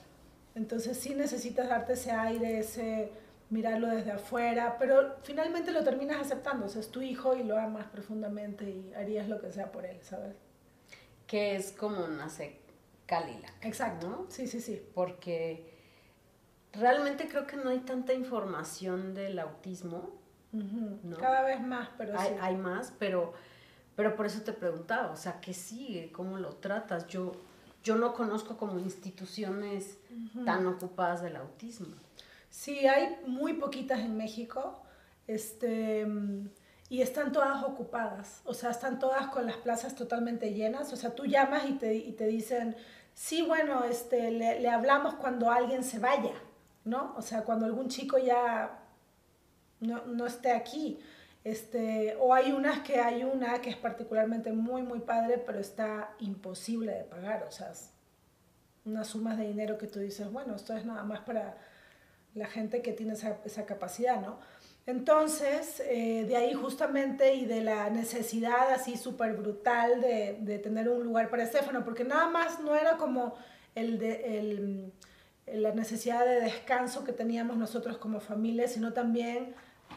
Entonces 0.55 0.97
sí 0.99 1.15
necesitas 1.15 1.69
darte 1.69 1.93
ese 1.93 2.11
aire, 2.11 2.59
ese 2.59 3.13
mirarlo 3.49 3.87
desde 3.87 4.11
afuera, 4.11 4.75
pero 4.77 5.15
finalmente 5.23 5.71
lo 5.71 5.83
terminas 5.83 6.19
aceptando, 6.19 6.65
o 6.65 6.69
sea, 6.69 6.81
es 6.81 6.91
tu 6.91 7.01
hijo 7.01 7.35
y 7.35 7.43
lo 7.43 7.57
amas 7.57 7.87
profundamente 7.87 8.65
y 8.65 8.93
harías 8.93 9.29
lo 9.29 9.39
que 9.39 9.51
sea 9.51 9.71
por 9.71 9.85
él, 9.85 9.97
¿sabes? 10.01 10.35
Que 11.25 11.55
es 11.55 11.71
como 11.71 12.07
nace 12.07 12.59
Calilac. 13.05 13.65
Exacto. 13.65 14.27
Sí, 14.29 14.45
sí, 14.45 14.59
sí. 14.59 14.81
Porque 14.93 15.73
realmente 16.73 17.27
creo 17.29 17.47
que 17.47 17.55
no 17.55 17.69
hay 17.69 17.79
tanta 17.79 18.13
información 18.13 19.13
del 19.13 19.39
autismo. 19.39 20.19
Cada 21.19 21.43
vez 21.43 21.61
más, 21.61 21.89
pero 21.97 22.19
hay, 22.19 22.35
hay 22.41 22.57
más, 22.57 22.93
pero, 22.99 23.33
pero 23.99 24.15
por 24.15 24.25
eso 24.25 24.43
te 24.43 24.53
preguntaba, 24.53 25.11
o 25.11 25.17
sea, 25.17 25.41
¿qué 25.41 25.53
sigue? 25.53 26.09
¿Cómo 26.13 26.37
lo 26.37 26.55
tratas? 26.55 27.05
Yo, 27.07 27.33
yo 27.83 27.97
no 27.97 28.13
conozco 28.13 28.55
como 28.55 28.79
instituciones 28.79 29.97
tan 30.45 30.65
ocupadas 30.67 31.21
del 31.21 31.35
autismo. 31.35 31.97
Sí, 32.49 32.87
hay 32.87 33.17
muy 33.27 33.55
poquitas 33.55 33.99
en 33.99 34.15
México. 34.15 34.81
Este, 35.27 36.07
y 36.87 37.01
están 37.01 37.33
todas 37.33 37.61
ocupadas, 37.65 38.39
o 38.45 38.53
sea, 38.53 38.69
están 38.69 38.99
todas 38.99 39.27
con 39.27 39.45
las 39.45 39.57
plazas 39.57 39.95
totalmente 39.95 40.53
llenas, 40.53 40.93
o 40.93 40.95
sea, 40.95 41.13
tú 41.13 41.25
llamas 41.25 41.67
y 41.67 41.73
te, 41.73 41.93
y 41.95 42.13
te 42.13 42.25
dicen, 42.25 42.77
sí, 43.13 43.41
bueno, 43.41 43.83
este, 43.83 44.31
le, 44.31 44.61
le, 44.61 44.69
hablamos 44.69 45.15
cuando 45.15 45.51
alguien 45.51 45.83
se 45.83 45.99
vaya, 45.99 46.35
¿no? 46.85 47.15
O 47.17 47.21
sea, 47.21 47.43
cuando 47.43 47.65
algún 47.65 47.89
chico 47.89 48.17
ya 48.17 48.79
no, 49.81 50.05
no 50.05 50.25
esté 50.25 50.53
aquí. 50.53 51.01
Este, 51.43 52.15
o 52.19 52.33
hay 52.33 52.51
unas 52.51 52.79
que 52.81 52.99
hay 52.99 53.23
una 53.23 53.61
que 53.61 53.69
es 53.69 53.77
particularmente 53.77 54.51
muy, 54.51 54.83
muy 54.83 54.99
padre, 54.99 55.37
pero 55.37 55.59
está 55.59 56.13
imposible 56.19 56.93
de 56.93 57.03
pagar, 57.05 57.43
o 57.47 57.51
sea, 57.51 57.71
unas 58.85 59.07
sumas 59.07 59.37
de 59.37 59.47
dinero 59.47 59.77
que 59.77 59.87
tú 59.87 59.99
dices, 59.99 60.29
bueno, 60.31 60.55
esto 60.55 60.75
es 60.75 60.85
nada 60.85 61.03
más 61.03 61.21
para 61.21 61.57
la 62.35 62.47
gente 62.47 62.81
que 62.81 62.93
tiene 62.93 63.13
esa, 63.13 63.37
esa 63.45 63.65
capacidad, 63.65 64.21
¿no? 64.21 64.39
Entonces, 64.85 65.81
eh, 65.81 66.25
de 66.27 66.35
ahí 66.35 66.53
justamente 66.53 67.35
y 67.35 67.45
de 67.45 67.61
la 67.61 67.89
necesidad 67.89 68.71
así 68.71 68.97
súper 68.97 69.33
brutal 69.33 70.01
de, 70.01 70.39
de, 70.41 70.57
tener 70.57 70.89
un 70.89 71.03
lugar 71.03 71.29
para 71.29 71.43
Estefano, 71.43 71.85
porque 71.85 72.03
nada 72.03 72.27
más 72.29 72.59
no 72.59 72.75
era 72.75 72.97
como 72.97 73.35
el 73.75 73.99
de, 73.99 74.39
el, 74.39 74.93
la 75.45 75.73
necesidad 75.73 76.25
de 76.25 76.41
descanso 76.41 77.03
que 77.03 77.13
teníamos 77.13 77.57
nosotros 77.57 77.97
como 77.97 78.19
familia, 78.19 78.67
sino 78.67 78.93
también 78.93 79.53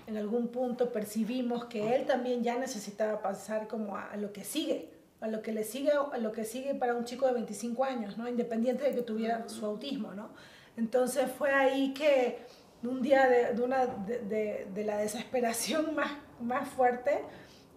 en 0.06 0.16
algún 0.16 0.48
punto 0.48 0.92
percibimos 0.92 1.66
que 1.66 1.94
él 1.94 2.06
también 2.06 2.42
ya 2.42 2.58
necesitaba 2.58 3.22
pasar 3.22 3.68
como 3.68 3.96
a, 3.96 4.10
a 4.10 4.16
lo 4.16 4.32
que 4.32 4.44
sigue, 4.44 4.90
a 5.20 5.28
lo 5.28 5.42
que 5.42 5.52
le 5.52 5.64
sigue, 5.64 5.92
a 5.92 6.18
lo 6.18 6.32
que 6.32 6.44
sigue 6.44 6.74
para 6.74 6.94
un 6.94 7.04
chico 7.04 7.26
de 7.26 7.34
25 7.34 7.84
años, 7.84 8.18
¿no? 8.18 8.28
Independiente 8.28 8.84
de 8.84 8.94
que 8.94 9.02
tuviera 9.02 9.48
su 9.48 9.64
autismo, 9.64 10.12
¿no? 10.14 10.30
Entonces 10.76 11.30
fue 11.30 11.52
ahí 11.52 11.92
que 11.94 12.38
un 12.82 13.02
día 13.02 13.28
de, 13.28 13.54
de 13.54 13.62
una, 13.62 13.86
de, 13.86 14.66
de, 14.72 14.84
la 14.84 14.98
desesperación 14.98 15.94
más, 15.94 16.12
más 16.40 16.68
fuerte, 16.68 17.22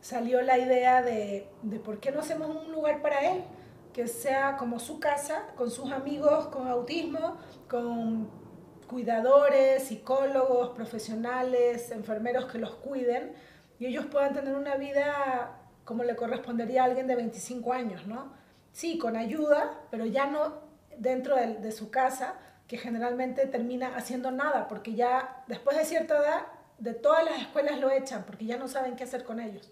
salió 0.01 0.41
la 0.41 0.57
idea 0.57 1.01
de, 1.01 1.47
de 1.61 1.79
por 1.79 1.99
qué 1.99 2.11
no 2.11 2.21
hacemos 2.21 2.65
un 2.65 2.71
lugar 2.71 3.01
para 3.01 3.31
él, 3.31 3.43
que 3.93 4.07
sea 4.07 4.57
como 4.57 4.79
su 4.79 4.99
casa, 4.99 5.47
con 5.55 5.71
sus 5.71 5.91
amigos 5.91 6.47
con 6.47 6.67
autismo, 6.67 7.37
con 7.69 8.29
cuidadores, 8.85 9.83
psicólogos, 9.83 10.69
profesionales, 10.75 11.91
enfermeros 11.91 12.45
que 12.45 12.57
los 12.57 12.75
cuiden 12.75 13.33
y 13.79 13.85
ellos 13.87 14.05
puedan 14.05 14.33
tener 14.33 14.55
una 14.55 14.75
vida 14.75 15.59
como 15.83 16.03
le 16.03 16.15
correspondería 16.15 16.81
a 16.81 16.85
alguien 16.85 17.07
de 17.07 17.15
25 17.15 17.73
años, 17.73 18.07
¿no? 18.07 18.33
Sí, 18.73 18.97
con 18.97 19.15
ayuda, 19.15 19.79
pero 19.91 20.05
ya 20.05 20.25
no 20.25 20.65
dentro 20.97 21.35
de, 21.35 21.71
su 21.71 21.91
casa, 21.91 22.35
que 22.67 22.77
generalmente 22.77 23.45
termina 23.45 23.95
haciendo 23.95 24.31
nada, 24.31 24.67
porque 24.67 24.95
ya 24.95 25.43
después 25.47 25.77
de 25.77 25.85
cierta 25.85 26.17
edad, 26.17 26.41
de 26.79 26.93
todas 26.93 27.23
las 27.23 27.39
escuelas 27.39 27.79
lo 27.79 27.89
echan, 27.91 28.23
porque 28.25 28.45
ya 28.45 28.57
no 28.57 28.67
saben 28.67 28.95
qué 28.95 29.03
hacer 29.03 29.23
con 29.23 29.39
ellos. 29.39 29.71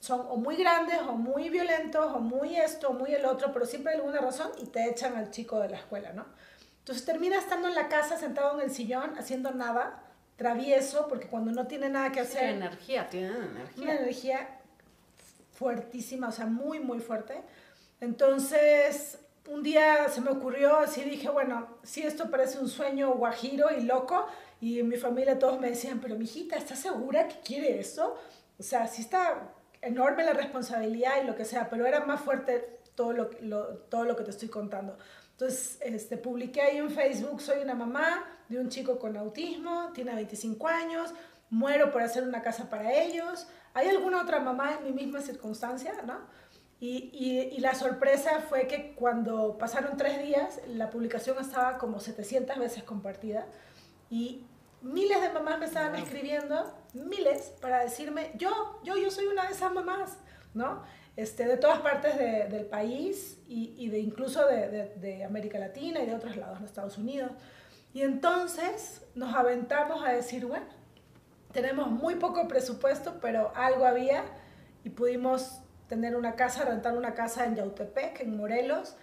Son 0.00 0.20
o 0.28 0.36
muy 0.36 0.56
grandes, 0.56 0.98
o 1.08 1.12
muy 1.12 1.48
violentos, 1.48 2.12
o 2.14 2.20
muy 2.20 2.56
esto, 2.56 2.90
o 2.90 2.92
muy 2.92 3.14
el 3.14 3.24
otro, 3.24 3.52
pero 3.52 3.64
siempre 3.64 3.92
hay 3.92 3.98
alguna 3.98 4.20
razón 4.20 4.50
y 4.60 4.66
te 4.66 4.88
echan 4.90 5.16
al 5.16 5.30
chico 5.30 5.58
de 5.60 5.70
la 5.70 5.78
escuela, 5.78 6.12
¿no? 6.12 6.26
Entonces 6.84 7.06
termina 7.06 7.38
estando 7.38 7.66
en 7.66 7.74
la 7.74 7.88
casa, 7.88 8.18
sentado 8.18 8.60
en 8.60 8.66
el 8.66 8.70
sillón, 8.70 9.16
haciendo 9.16 9.52
nada, 9.52 10.02
travieso, 10.36 11.08
porque 11.08 11.28
cuando 11.28 11.50
no 11.50 11.66
tiene 11.66 11.88
nada 11.88 12.12
que 12.12 12.20
hacer... 12.20 12.40
Tiene 12.40 12.56
energía, 12.56 13.08
tiene 13.08 13.28
energía. 13.28 13.82
Una 13.82 13.94
energía 13.94 14.60
fuertísima, 15.54 16.28
o 16.28 16.32
sea, 16.32 16.44
muy, 16.44 16.80
muy 16.80 17.00
fuerte. 17.00 17.40
Entonces, 18.02 19.18
un 19.48 19.62
día 19.62 20.10
se 20.10 20.20
me 20.20 20.30
ocurrió, 20.30 20.76
así 20.76 21.00
dije, 21.04 21.30
bueno, 21.30 21.78
si 21.84 22.02
esto 22.02 22.30
parece 22.30 22.58
un 22.58 22.68
sueño 22.68 23.14
guajiro 23.14 23.70
y 23.74 23.84
loco, 23.84 24.26
y 24.60 24.80
en 24.80 24.88
mi 24.88 24.98
familia 24.98 25.38
todos 25.38 25.58
me 25.58 25.70
decían, 25.70 26.00
pero 26.00 26.16
mijita, 26.16 26.56
¿estás 26.56 26.80
segura 26.80 27.28
que 27.28 27.40
quiere 27.40 27.80
eso? 27.80 28.18
O 28.58 28.62
sea, 28.62 28.86
sí 28.88 29.00
está 29.00 29.54
enorme 29.80 30.22
la 30.22 30.34
responsabilidad 30.34 31.22
y 31.22 31.26
lo 31.26 31.34
que 31.34 31.46
sea, 31.46 31.70
pero 31.70 31.86
era 31.86 32.04
más 32.04 32.20
fuerte 32.20 32.78
todo 32.94 33.14
lo, 33.14 33.28
todo 33.88 34.04
lo 34.04 34.16
que 34.16 34.24
te 34.24 34.32
estoy 34.32 34.48
contando. 34.48 34.98
Entonces, 35.34 35.78
este, 35.80 36.16
publiqué 36.16 36.62
ahí 36.62 36.76
en 36.76 36.90
Facebook, 36.90 37.40
soy 37.40 37.60
una 37.62 37.74
mamá 37.74 38.24
de 38.48 38.60
un 38.60 38.68
chico 38.68 39.00
con 39.00 39.16
autismo, 39.16 39.90
tiene 39.92 40.14
25 40.14 40.68
años, 40.68 41.12
muero 41.50 41.90
por 41.90 42.02
hacer 42.02 42.22
una 42.22 42.40
casa 42.40 42.70
para 42.70 42.92
ellos. 42.92 43.48
¿Hay 43.74 43.88
alguna 43.88 44.22
otra 44.22 44.38
mamá 44.38 44.74
en 44.78 44.84
mi 44.84 44.92
misma 44.92 45.20
circunstancia? 45.20 45.92
¿no? 46.06 46.20
Y, 46.78 47.10
y, 47.52 47.60
la 47.60 47.74
sorpresa 47.74 48.44
fue 48.48 48.68
que 48.68 48.94
cuando 48.94 49.58
pasaron 49.58 49.96
tres 49.96 50.22
días, 50.22 50.60
la 50.68 50.90
publicación 50.90 51.36
estaba 51.40 51.78
como 51.78 51.98
700 51.98 52.58
veces 52.58 52.84
compartida 52.84 53.46
y 54.10 54.46
miles 54.82 55.20
de 55.20 55.30
mamás 55.30 55.58
me 55.58 55.66
estaban 55.66 55.96
escribiendo, 55.96 56.72
miles, 56.92 57.54
para 57.60 57.80
decirme, 57.80 58.32
yo, 58.36 58.80
yo, 58.84 58.96
yo 58.96 59.10
soy 59.10 59.26
una 59.26 59.46
de 59.46 59.52
esas 59.52 59.72
mamás, 59.72 60.18
¿no? 60.52 60.82
Este, 61.16 61.46
de 61.46 61.56
todas 61.56 61.80
partes 61.80 62.18
de, 62.18 62.48
del 62.48 62.66
país 62.66 63.38
y, 63.48 63.72
y 63.78 63.88
de 63.88 64.00
incluso 64.00 64.46
de, 64.46 64.68
de, 64.68 64.94
de, 64.96 65.24
América 65.24 65.58
Latina 65.60 66.00
y 66.00 66.06
de 66.06 66.14
otros 66.14 66.36
lados, 66.36 66.58
de 66.58 66.66
Estados 66.66 66.98
Unidos. 66.98 67.30
Y 67.92 68.02
entonces 68.02 69.02
nos 69.14 69.32
aventamos 69.32 70.04
a 70.04 70.10
decir, 70.10 70.44
bueno, 70.44 70.66
tenemos 71.52 71.88
muy 71.88 72.16
poco 72.16 72.48
presupuesto, 72.48 73.18
pero 73.20 73.52
algo 73.54 73.86
había 73.86 74.24
y 74.82 74.90
pudimos 74.90 75.60
tener 75.88 76.16
una 76.16 76.34
casa, 76.34 76.64
rentar 76.64 76.96
una 76.96 77.14
casa 77.14 77.44
en 77.44 77.54
Yautepec, 77.54 78.20
en 78.20 78.36
Morelos. 78.36 78.96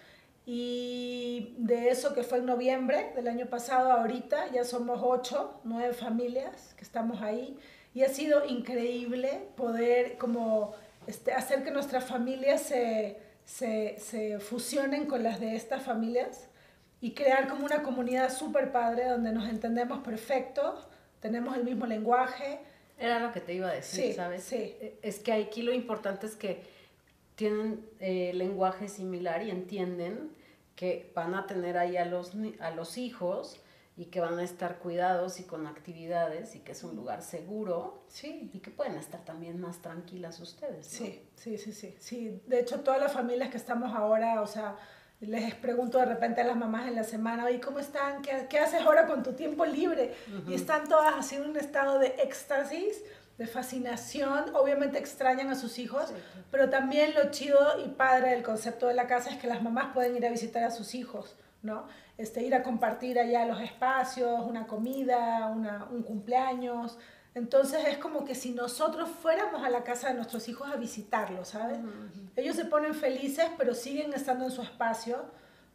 Y 0.46 1.56
de 1.60 1.90
eso 1.90 2.14
que 2.14 2.24
fue 2.24 2.40
en 2.40 2.48
noviembre 2.48 3.14
del 3.16 3.28
año 3.30 3.46
pasado, 3.46 3.92
ahorita 3.92 4.52
ya 4.52 4.66
somos 4.66 5.00
ocho, 5.02 5.62
nueve 5.64 5.94
familias 5.94 6.74
que 6.76 6.84
estamos 6.84 7.22
ahí. 7.22 7.58
Y 7.94 8.04
ha 8.04 8.10
sido 8.10 8.46
increíble 8.46 9.48
poder 9.56 10.18
como 10.18 10.74
este, 11.08 11.34
hacer 11.34 11.64
que 11.64 11.72
nuestras 11.72 12.06
familias 12.06 12.62
se, 12.62 13.18
se, 13.46 13.98
se 14.00 14.40
fusionen 14.40 15.06
con 15.06 15.24
las 15.24 15.40
de 15.40 15.56
estas 15.56 15.84
familias 15.84 16.48
y 17.02 17.12
crear 17.14 17.48
como 17.48 17.66
una 17.66 17.82
comunidad 17.82 18.32
súper 18.32 18.72
padre 18.72 19.08
donde 19.08 19.32
nos 19.32 19.50
entendemos 19.50 20.04
perfecto, 20.04 20.88
tenemos 21.20 21.58
el 21.58 21.64
mismo 21.64 21.88
lenguaje. 21.88 22.60
Era 23.00 23.20
lo 23.20 23.32
que 23.32 23.42
te 23.42 23.54
iba 23.54 23.70
a 23.70 23.74
decir, 23.74 24.14
¿sabes? 24.14 24.44
Sí. 24.44 24.76
Es 25.02 25.20
que 25.20 25.34
aquí 25.34 25.64
lo 25.64 25.74
importante 25.74 26.28
es 26.28 26.36
que 26.36 26.62
tienen 27.36 27.84
eh, 28.00 28.32
lenguaje 28.36 28.88
similar 28.88 29.42
y 29.42 29.50
entienden 29.50 30.30
que 30.76 31.12
van 31.16 31.34
a 31.34 31.48
tener 31.48 31.78
ahí 31.78 31.98
a 31.98 32.06
los, 32.06 32.34
a 32.60 32.72
los 32.72 33.00
hijos 33.00 33.60
y 33.98 34.06
que 34.06 34.22
van 34.22 34.40
a 34.40 34.44
estar 34.44 34.80
cuidados 34.80 35.40
y 35.40 35.44
con 35.44 35.68
actividades 35.68 36.56
y 36.56 36.60
que 36.60 36.72
es 36.72 36.84
un 36.84 36.96
lugar 36.96 37.22
seguro 37.22 38.06
sí. 38.08 38.50
y 38.54 38.60
que 38.60 38.72
pueden 38.72 38.96
estar 38.96 39.24
también 39.26 39.60
más 39.60 39.82
tranquilas 39.82 40.40
ustedes. 40.40 40.88
Sí, 40.88 41.28
sí, 41.36 41.58
sí, 41.58 41.74
sí, 41.74 41.96
sí. 42.00 42.42
De 42.48 42.60
hecho, 42.60 42.80
todas 42.80 43.00
las 43.00 43.12
familias 43.12 43.50
que 43.50 43.58
estamos 43.58 43.94
ahora, 43.94 44.42
o 44.42 44.48
sea, 44.48 44.78
les 45.20 45.54
pregunto 45.56 46.00
de 46.00 46.06
repente 46.06 46.42
a 46.42 46.46
las 46.46 46.56
mamás 46.56 46.88
en 46.88 46.96
la 46.96 47.04
semana, 47.04 47.46
oye, 47.46 47.60
¿cómo 47.60 47.80
están? 47.80 48.22
¿Qué, 48.22 48.48
qué 48.50 48.60
haces 48.60 48.82
ahora 48.82 49.06
con 49.06 49.22
tu 49.22 49.34
tiempo 49.34 49.66
libre? 49.66 50.16
Y 50.48 50.54
están 50.54 50.88
todas 50.88 51.14
así 51.16 51.36
en 51.36 51.44
un 51.44 51.58
estado 51.58 52.00
de 52.00 52.08
éxtasis 52.24 53.04
de 53.38 53.48
fascinación, 53.48 54.56
obviamente 54.56 55.00
extrañan 55.00 55.50
a 55.50 55.56
sus 55.56 55.80
hijos, 55.80 56.14
pero 56.52 56.70
también 56.70 57.16
lo 57.16 57.32
chido 57.32 57.58
y 57.84 57.90
padre 57.90 58.32
del 58.32 58.44
concepto 58.44 58.88
de 58.88 58.94
la 58.94 59.08
casa 59.08 59.32
es 59.32 59.38
que 59.38 59.48
las 59.48 59.64
mamás 59.64 59.94
pueden 59.94 60.16
ir 60.16 60.26
a 60.28 60.30
visitar 60.30 60.64
a 60.64 60.70
sus 60.70 60.94
hijos, 60.94 61.36
¿no? 61.64 61.88
Este, 62.18 62.44
ir 62.44 62.56
a 62.56 62.64
compartir 62.64 63.20
allá 63.20 63.46
los 63.46 63.62
espacios, 63.62 64.46
una 64.46 64.68
comida, 64.68 65.48
una, 65.48 65.86
un 65.86 66.04
cumpleaños. 66.04 66.98
Entonces 67.34 67.86
es 67.88 67.98
como 67.98 68.26
que 68.26 68.36
si 68.36 68.52
nosotros 68.52 69.10
fuéramos 69.10 69.64
a 69.64 69.70
la 69.70 69.84
casa 69.84 70.10
de 70.10 70.16
nuestros 70.16 70.50
hijos 70.50 70.70
a 70.70 70.76
visitarlos, 70.76 71.50
¿sabes? 71.50 71.80
Ellos 72.36 72.56
se 72.56 72.66
ponen 72.66 72.94
felices, 72.94 73.46
pero 73.58 73.74
siguen 73.74 74.14
estando 74.14 74.46
en 74.46 74.52
su 74.52 74.62
espacio. 74.62 75.26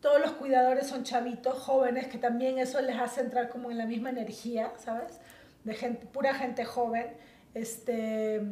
Todos 0.00 0.20
los 0.20 0.32
cuidadores 0.32 0.86
son 0.86 1.04
chavitos, 1.04 1.58
jóvenes, 1.58 2.08
que 2.08 2.18
también 2.18 2.58
eso 2.58 2.80
les 2.82 2.98
hace 2.98 3.22
entrar 3.22 3.48
como 3.48 3.70
en 3.70 3.78
la 3.78 3.86
misma 3.86 4.10
energía, 4.10 4.72
¿sabes? 4.76 5.18
De 5.64 5.74
gente, 5.74 6.06
pura 6.06 6.34
gente 6.34 6.64
joven 6.64 7.16
este, 7.56 8.42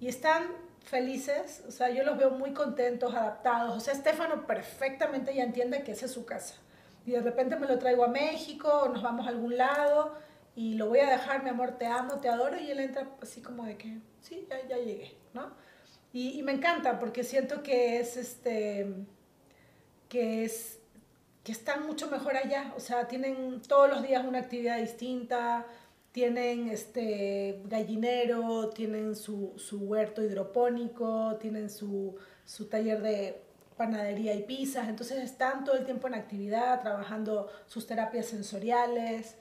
y 0.00 0.08
están 0.08 0.42
felices, 0.82 1.62
o 1.68 1.70
sea, 1.70 1.90
yo 1.90 2.02
los 2.02 2.18
veo 2.18 2.30
muy 2.30 2.52
contentos, 2.52 3.14
adaptados, 3.14 3.76
o 3.76 3.80
sea, 3.80 3.94
Estefano 3.94 4.46
perfectamente 4.46 5.34
ya 5.34 5.44
entiende 5.44 5.84
que 5.84 5.92
esa 5.92 6.06
es 6.06 6.12
su 6.12 6.24
casa. 6.24 6.54
Y 7.08 7.12
de 7.12 7.22
repente 7.22 7.56
me 7.56 7.66
lo 7.66 7.78
traigo 7.78 8.04
a 8.04 8.08
México, 8.08 8.68
o 8.68 8.88
nos 8.90 9.02
vamos 9.02 9.26
a 9.26 9.30
algún 9.30 9.56
lado, 9.56 10.14
y 10.54 10.74
lo 10.74 10.88
voy 10.88 10.98
a 10.98 11.08
dejar, 11.08 11.42
mi 11.42 11.48
amor, 11.48 11.78
te 11.78 11.86
amo, 11.86 12.20
te 12.20 12.28
adoro, 12.28 12.60
y 12.60 12.70
él 12.70 12.80
entra 12.80 13.08
así 13.22 13.40
como 13.40 13.64
de 13.64 13.78
que, 13.78 13.98
sí, 14.20 14.46
ya, 14.50 14.68
ya 14.68 14.76
llegué, 14.76 15.16
¿no? 15.32 15.52
Y, 16.12 16.38
y, 16.38 16.42
me 16.42 16.52
encanta 16.52 16.98
porque 16.98 17.24
siento 17.24 17.62
que 17.62 17.98
es, 17.98 18.18
este, 18.18 18.92
que 20.10 20.44
es, 20.44 20.80
que 21.44 21.52
están 21.52 21.86
mucho 21.86 22.10
mejor 22.10 22.36
allá, 22.36 22.74
o 22.76 22.80
sea, 22.80 23.08
tienen 23.08 23.62
todos 23.62 23.88
los 23.88 24.02
días 24.02 24.22
una 24.26 24.40
actividad 24.40 24.76
distinta, 24.76 25.64
tienen 26.12 26.68
este 26.68 27.62
gallinero, 27.64 28.68
tienen 28.68 29.16
su, 29.16 29.54
su 29.56 29.78
huerto 29.78 30.22
hidropónico, 30.22 31.36
tienen 31.40 31.70
su, 31.70 32.16
su, 32.44 32.66
taller 32.66 33.00
de 33.00 33.47
panadería 33.78 34.34
y 34.34 34.42
pizzas, 34.42 34.88
entonces 34.88 35.24
están 35.24 35.64
todo 35.64 35.76
el 35.76 35.86
tiempo 35.86 36.06
en 36.08 36.14
actividad, 36.14 36.82
trabajando 36.82 37.48
sus 37.66 37.86
terapias 37.86 38.26
sensoriales, 38.26 39.36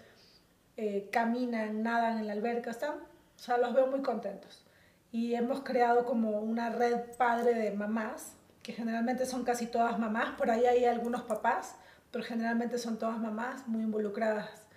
eh, 0.78 1.10
caminan, 1.12 1.84
nadan 1.84 2.20
en 2.20 2.28
la 2.28 2.34
alberca, 2.34 2.72
están, 2.72 2.96
o 2.96 3.40
sea, 3.40 3.58
los 3.58 3.74
veo 3.74 3.88
muy 3.88 4.02
contentos. 4.02 4.64
Y 5.12 5.34
hemos 5.34 5.62
creado 5.62 6.06
como 6.06 6.40
una 6.40 6.70
red 6.70 7.16
padre 7.18 7.54
de 7.54 7.72
mamás, 7.72 8.34
que 8.64 8.72
generalmente 8.72 9.26
son 9.26 9.44
casi 9.44 9.68
todas 9.68 10.00
mamás, 10.00 10.36
por 10.38 10.50
ahí 10.52 10.66
hay 10.66 10.86
algunos 10.86 11.24
papás, 11.24 11.76
pero 12.12 12.24
generalmente 12.24 12.78
son 12.78 12.98
todas 12.98 13.20
mamás 13.20 13.68
muy 13.68 13.82
involucradas. 13.82 14.68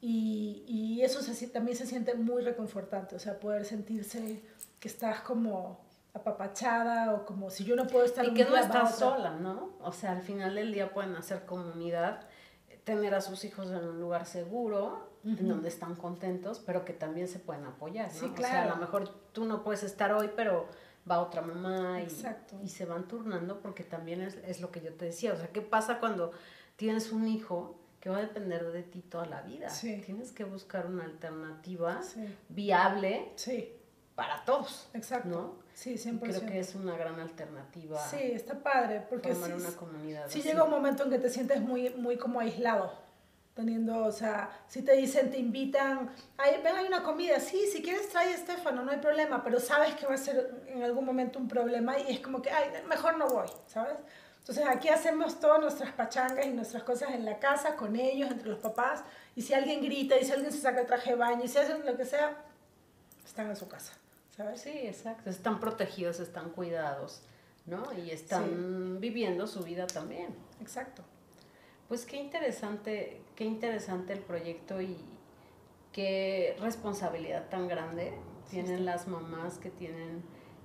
Y, 0.00 1.00
eso 1.02 1.20
también 1.52 1.76
se 1.76 1.86
siente 1.86 2.14
muy 2.14 2.42
reconfortante, 2.42 3.16
o 3.16 3.18
sea, 3.18 3.38
poder 3.40 3.64
sentirse 3.64 4.42
que 4.80 4.88
estás 4.88 5.20
como 5.20 5.80
apapachada 6.14 7.14
o 7.14 7.24
como 7.24 7.50
si 7.50 7.64
yo 7.64 7.74
no 7.74 7.86
puedo 7.86 8.04
estar 8.04 8.24
y 8.24 8.34
que 8.34 8.44
no 8.44 8.56
estás 8.56 8.98
sola, 8.98 9.30
¿no? 9.30 9.70
O 9.80 9.92
sea, 9.92 10.12
al 10.12 10.22
final 10.22 10.54
del 10.54 10.72
día 10.72 10.92
pueden 10.92 11.16
hacer 11.16 11.46
comunidad, 11.46 12.28
tener 12.84 13.14
a 13.14 13.20
sus 13.20 13.44
hijos 13.44 13.70
en 13.70 13.84
un 13.84 14.00
lugar 14.00 14.26
seguro, 14.26 15.10
en 15.24 15.48
donde 15.48 15.68
están 15.68 15.94
contentos, 15.94 16.58
pero 16.58 16.84
que 16.84 16.92
también 16.92 17.28
se 17.28 17.38
pueden 17.38 17.64
apoyar, 17.64 18.12
¿no? 18.12 18.20
Sí, 18.20 18.30
claro. 18.30 18.36
O 18.36 18.48
sea, 18.48 18.62
a 18.64 18.74
lo 18.74 18.76
mejor 18.76 19.08
tú 19.32 19.44
no 19.44 19.62
puedes 19.62 19.84
estar 19.84 20.12
hoy, 20.12 20.30
pero 20.34 20.66
va 21.08 21.20
otra 21.20 21.42
mamá 21.42 22.00
y, 22.00 22.08
y 22.62 22.68
se 22.68 22.84
van 22.86 23.08
turnando 23.08 23.60
porque 23.60 23.84
también 23.84 24.20
es, 24.20 24.34
es 24.46 24.60
lo 24.60 24.70
que 24.70 24.80
yo 24.80 24.92
te 24.94 25.06
decía, 25.06 25.32
o 25.32 25.36
sea, 25.36 25.48
¿qué 25.48 25.62
pasa 25.62 25.98
cuando 25.98 26.32
tienes 26.76 27.12
un 27.12 27.28
hijo 27.28 27.78
que 28.02 28.10
va 28.10 28.18
a 28.18 28.20
depender 28.22 28.72
de 28.72 28.82
ti 28.82 29.00
toda 29.00 29.26
la 29.26 29.42
vida. 29.42 29.70
Sí. 29.70 30.02
Tienes 30.04 30.32
que 30.32 30.42
buscar 30.42 30.86
una 30.86 31.04
alternativa 31.04 32.02
sí. 32.02 32.36
viable 32.48 33.30
sí. 33.36 33.72
Para 34.14 34.44
todos. 34.44 34.88
Exacto. 34.94 35.28
¿no? 35.28 35.54
Sí, 35.74 35.94
100%. 35.94 36.20
Creo 36.20 36.46
que 36.46 36.60
es 36.60 36.74
una 36.74 36.96
gran 36.96 37.18
alternativa. 37.18 37.98
Sí, 38.06 38.18
está 38.20 38.62
padre. 38.62 39.04
Porque 39.08 39.34
formar 39.34 39.58
sí, 39.58 39.66
una 39.66 39.76
comunidad. 39.76 40.24
Sí 40.28 40.40
así. 40.40 40.48
llega 40.48 40.64
un 40.64 40.70
momento 40.70 41.04
en 41.04 41.10
que 41.10 41.18
te 41.18 41.30
sientes 41.30 41.60
muy, 41.60 41.90
muy 41.90 42.16
como 42.16 42.40
aislado. 42.40 43.00
Teniendo, 43.54 44.04
o 44.04 44.12
sea, 44.12 44.50
si 44.66 44.80
te 44.80 44.92
dicen, 44.96 45.30
te 45.30 45.38
invitan, 45.38 46.10
ay, 46.38 46.62
ven, 46.64 46.74
hay 46.74 46.86
una 46.86 47.02
comida, 47.02 47.38
sí, 47.38 47.66
si 47.70 47.82
quieres 47.82 48.08
trae 48.08 48.28
a 48.28 48.34
Estefano, 48.34 48.82
no 48.82 48.90
hay 48.90 48.96
problema, 48.96 49.44
pero 49.44 49.60
sabes 49.60 49.94
que 49.94 50.06
va 50.06 50.14
a 50.14 50.16
ser 50.16 50.64
en 50.68 50.82
algún 50.82 51.04
momento 51.04 51.38
un 51.38 51.48
problema 51.48 51.98
y 51.98 52.12
es 52.12 52.20
como 52.20 52.40
que, 52.40 52.50
ay, 52.50 52.70
mejor 52.88 53.18
no 53.18 53.28
voy, 53.28 53.46
¿sabes? 53.66 53.98
Entonces 54.42 54.64
aquí 54.66 54.88
hacemos 54.88 55.38
todas 55.38 55.60
nuestras 55.60 55.92
pachangas 55.92 56.46
y 56.46 56.48
nuestras 56.48 56.82
cosas 56.82 57.10
en 57.10 57.24
la 57.24 57.38
casa, 57.38 57.76
con 57.76 57.94
ellos, 57.94 58.28
entre 58.28 58.48
los 58.48 58.58
papás. 58.58 59.04
Y 59.36 59.42
si 59.42 59.54
alguien 59.54 59.80
grita, 59.80 60.16
y 60.18 60.24
si 60.24 60.32
alguien 60.32 60.50
se 60.50 60.58
saca 60.58 60.80
el 60.80 60.86
traje 60.86 61.10
de 61.10 61.16
baño, 61.16 61.44
y 61.44 61.48
si 61.48 61.58
hacen 61.58 61.86
lo 61.86 61.96
que 61.96 62.04
sea, 62.04 62.36
están 63.24 63.50
en 63.50 63.56
su 63.56 63.68
casa, 63.68 63.92
¿sabes? 64.42 64.60
Sí, 64.60 64.70
exacto. 64.70 65.30
Están 65.30 65.60
protegidos, 65.60 66.20
están 66.20 66.50
cuidados, 66.50 67.22
¿no? 67.66 67.84
Y 67.98 68.10
están 68.10 68.44
sí. 68.44 68.98
viviendo 69.00 69.46
su 69.46 69.62
vida 69.62 69.86
también. 69.86 70.34
Exacto. 70.60 71.02
Pues 71.88 72.06
qué 72.06 72.16
interesante, 72.16 73.20
qué 73.36 73.44
interesante 73.44 74.12
el 74.12 74.20
proyecto 74.20 74.80
y 74.80 74.96
qué 75.92 76.56
responsabilidad 76.60 77.48
tan 77.50 77.68
grande 77.68 78.14
tienen 78.50 78.78
sí, 78.78 78.84
las 78.84 79.08
mamás 79.08 79.58
que 79.58 79.70
tienen 79.70 80.22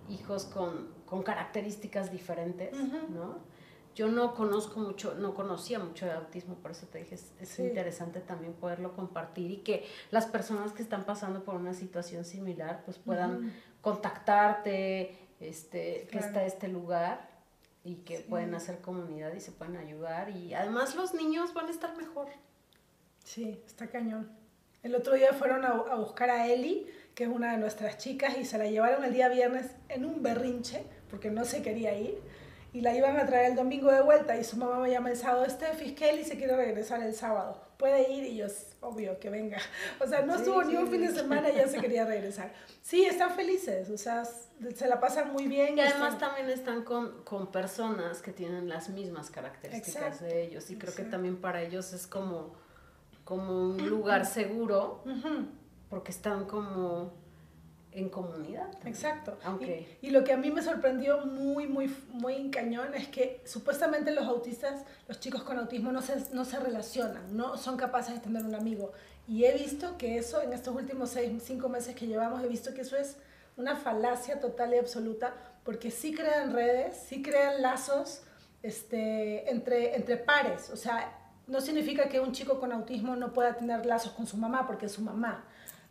hijos 0.10 0.46
con, 0.46 0.90
con 1.06 1.24
características 1.24 2.12
diferentes, 2.12 2.74
uh 2.74 2.78
-huh. 2.78 3.10
¿no? 3.10 3.57
Yo 3.98 4.08
no 4.10 4.36
conozco 4.36 4.80
mucho, 4.80 5.16
no 5.16 5.34
conocía 5.34 5.80
mucho 5.80 6.06
de 6.06 6.12
autismo, 6.12 6.54
por 6.54 6.70
eso 6.70 6.86
te 6.86 7.00
dije, 7.00 7.16
es, 7.16 7.32
es 7.42 7.50
sí. 7.50 7.64
interesante 7.64 8.20
también 8.20 8.54
poderlo 8.54 8.94
compartir 8.94 9.50
y 9.50 9.58
que 9.58 9.88
las 10.12 10.28
personas 10.28 10.72
que 10.72 10.84
están 10.84 11.04
pasando 11.04 11.44
por 11.44 11.56
una 11.56 11.74
situación 11.74 12.24
similar 12.24 12.84
pues 12.86 13.00
puedan 13.00 13.32
uh 13.32 13.48
-huh. 13.48 13.52
contactarte, 13.82 15.18
este, 15.40 16.06
claro. 16.12 16.12
que 16.12 16.28
está 16.28 16.46
este 16.46 16.68
lugar 16.68 17.28
y 17.84 17.96
que 17.96 18.18
sí. 18.18 18.26
pueden 18.30 18.54
hacer 18.54 18.82
comunidad 18.82 19.34
y 19.34 19.42
se 19.42 19.52
pueden 19.52 19.78
ayudar 19.78 20.30
y 20.30 20.54
además 20.54 20.94
los 20.94 21.16
niños 21.16 21.56
van 21.56 21.66
a 21.66 21.72
estar 21.72 21.98
mejor. 21.98 22.28
Sí, 23.24 23.60
está 23.66 23.88
cañón. 23.88 24.30
El 24.84 24.94
otro 24.94 25.16
día 25.16 25.34
fueron 25.34 25.66
a, 25.66 25.70
a 25.70 25.96
buscar 25.96 26.30
a 26.30 26.46
Eli, 26.46 26.86
que 27.16 27.24
es 27.24 27.30
una 27.32 27.54
de 27.54 27.58
nuestras 27.58 27.98
chicas, 27.98 28.38
y 28.38 28.46
se 28.46 28.60
la 28.60 28.68
llevaron 28.68 29.04
el 29.04 29.12
día 29.12 29.28
viernes 29.28 29.72
en 29.90 30.06
un 30.06 30.22
berrinche, 30.22 30.86
porque 31.10 31.32
no 31.32 31.46
se 31.46 31.64
quería 31.64 31.98
ir 31.98 32.22
y 32.74 32.82
la 32.82 32.94
iban 32.94 33.18
a 33.18 33.26
traer 33.26 33.52
el 33.52 33.56
domingo 33.56 33.92
de 33.92 34.02
vuelta 34.02 34.38
y 34.38 34.44
su 34.44 34.58
mamá 34.58 34.80
me 34.80 34.92
llama 34.92 35.10
el 35.10 35.18
sábado, 35.18 35.46
Steffi, 35.50 35.96
Kelly 35.96 36.24
se 36.24 36.38
quiere 36.38 36.56
regresar 36.56 37.02
el 37.02 37.14
sábado, 37.14 37.62
puede 37.78 38.12
ir 38.12 38.24
y 38.26 38.38
yo, 38.38 38.48
obvio, 38.82 39.20
que 39.20 39.30
venga. 39.30 39.58
O 40.00 40.08
sea, 40.08 40.22
no 40.22 40.36
estuvo 40.36 40.64
ni 40.64 40.76
un 40.76 40.88
fin 40.88 41.02
de 41.02 41.14
semana 41.14 41.50
y 41.50 41.56
ya 41.56 41.68
se 41.68 41.80
quería 41.80 42.06
regresar. 42.06 42.54
Sí, 42.82 43.06
están 43.06 43.32
felices, 43.32 43.90
o 43.90 43.98
sea, 43.98 44.24
se 44.26 44.88
la 44.88 45.00
pasan 45.00 45.32
muy 45.32 45.48
bien. 45.48 45.78
Y 45.78 45.82
además 45.82 46.18
también 46.18 46.50
están 46.50 46.84
con, 46.84 47.24
con, 47.24 47.52
personas 47.52 48.22
que 48.22 48.32
tienen 48.32 48.70
las 48.70 48.90
mismas 48.90 49.30
características 49.32 50.22
de 50.22 50.44
ellos 50.44 50.70
y 50.70 50.78
creo 50.78 50.94
que 50.94 51.04
también 51.04 51.38
para 51.42 51.62
ellos 51.62 51.94
es 51.94 52.08
como, 52.08 52.54
como 53.24 53.72
un 53.72 53.90
lugar 53.90 54.26
seguro 54.26 55.04
porque 55.90 56.12
están 56.12 56.46
como 56.46 57.14
en 57.98 58.10
comunidad. 58.10 58.68
Exacto. 58.86 59.38
Aunque... 59.44 59.98
Y, 60.02 60.12
lo 60.12 60.24
que 60.24 60.34
a 60.34 60.38
mí 60.38 60.52
me 60.52 60.62
sorprendió 60.62 61.26
muy, 61.26 61.68
muy, 61.68 61.94
muy 62.10 62.50
cañón 62.52 62.94
es 62.94 63.08
que 63.08 63.42
supuestamente 63.46 64.12
los 64.12 64.26
autistas, 64.26 64.84
los 65.08 65.20
chicos 65.20 65.44
con 65.44 65.58
autismo 65.58 65.92
no 65.92 66.02
se, 66.02 66.34
no 66.34 66.46
se 66.46 66.60
relacionan, 66.60 67.36
no 67.36 67.58
son 67.58 67.76
capaces 67.76 68.16
de 68.16 68.20
tener 68.22 68.46
un 68.46 68.56
amigo. 68.56 68.92
Y 69.28 69.46
he 69.46 69.54
visto 69.54 69.98
que 69.98 70.18
eso, 70.18 70.42
en 70.42 70.54
estos 70.54 70.76
últimos 70.76 71.10
seis, 71.10 71.32
cinco 71.44 71.70
meses 71.70 71.96
que 71.96 72.08
llevamos, 72.08 72.44
he 72.44 72.48
visto 72.48 72.74
que 72.74 72.82
eso 72.82 72.96
es 72.96 73.18
una 73.58 73.76
falacia 73.76 74.40
total 74.40 74.74
y 74.76 74.78
absoluta, 74.78 75.34
porque 75.64 75.90
sí 75.90 76.14
crean 76.14 76.54
redes, 76.54 76.96
sí 77.08 77.24
crean 77.24 77.62
lazos 77.62 78.22
este, 78.62 79.50
entre, 79.50 79.96
entre 79.96 80.18
pares. 80.18 80.70
O 80.70 80.78
sea, 80.78 81.18
no 81.48 81.62
significa 81.62 82.08
que 82.10 82.20
un 82.20 82.32
chico 82.32 82.60
con 82.60 82.72
autismo 82.72 83.16
no 83.16 83.34
pueda 83.34 83.56
tener 83.56 83.86
lazos 83.86 84.12
con 84.12 84.28
su 84.28 84.38
mamá, 84.38 84.68
porque 84.68 84.86
es 84.86 84.92
su 84.92 85.02
mamá 85.02 85.44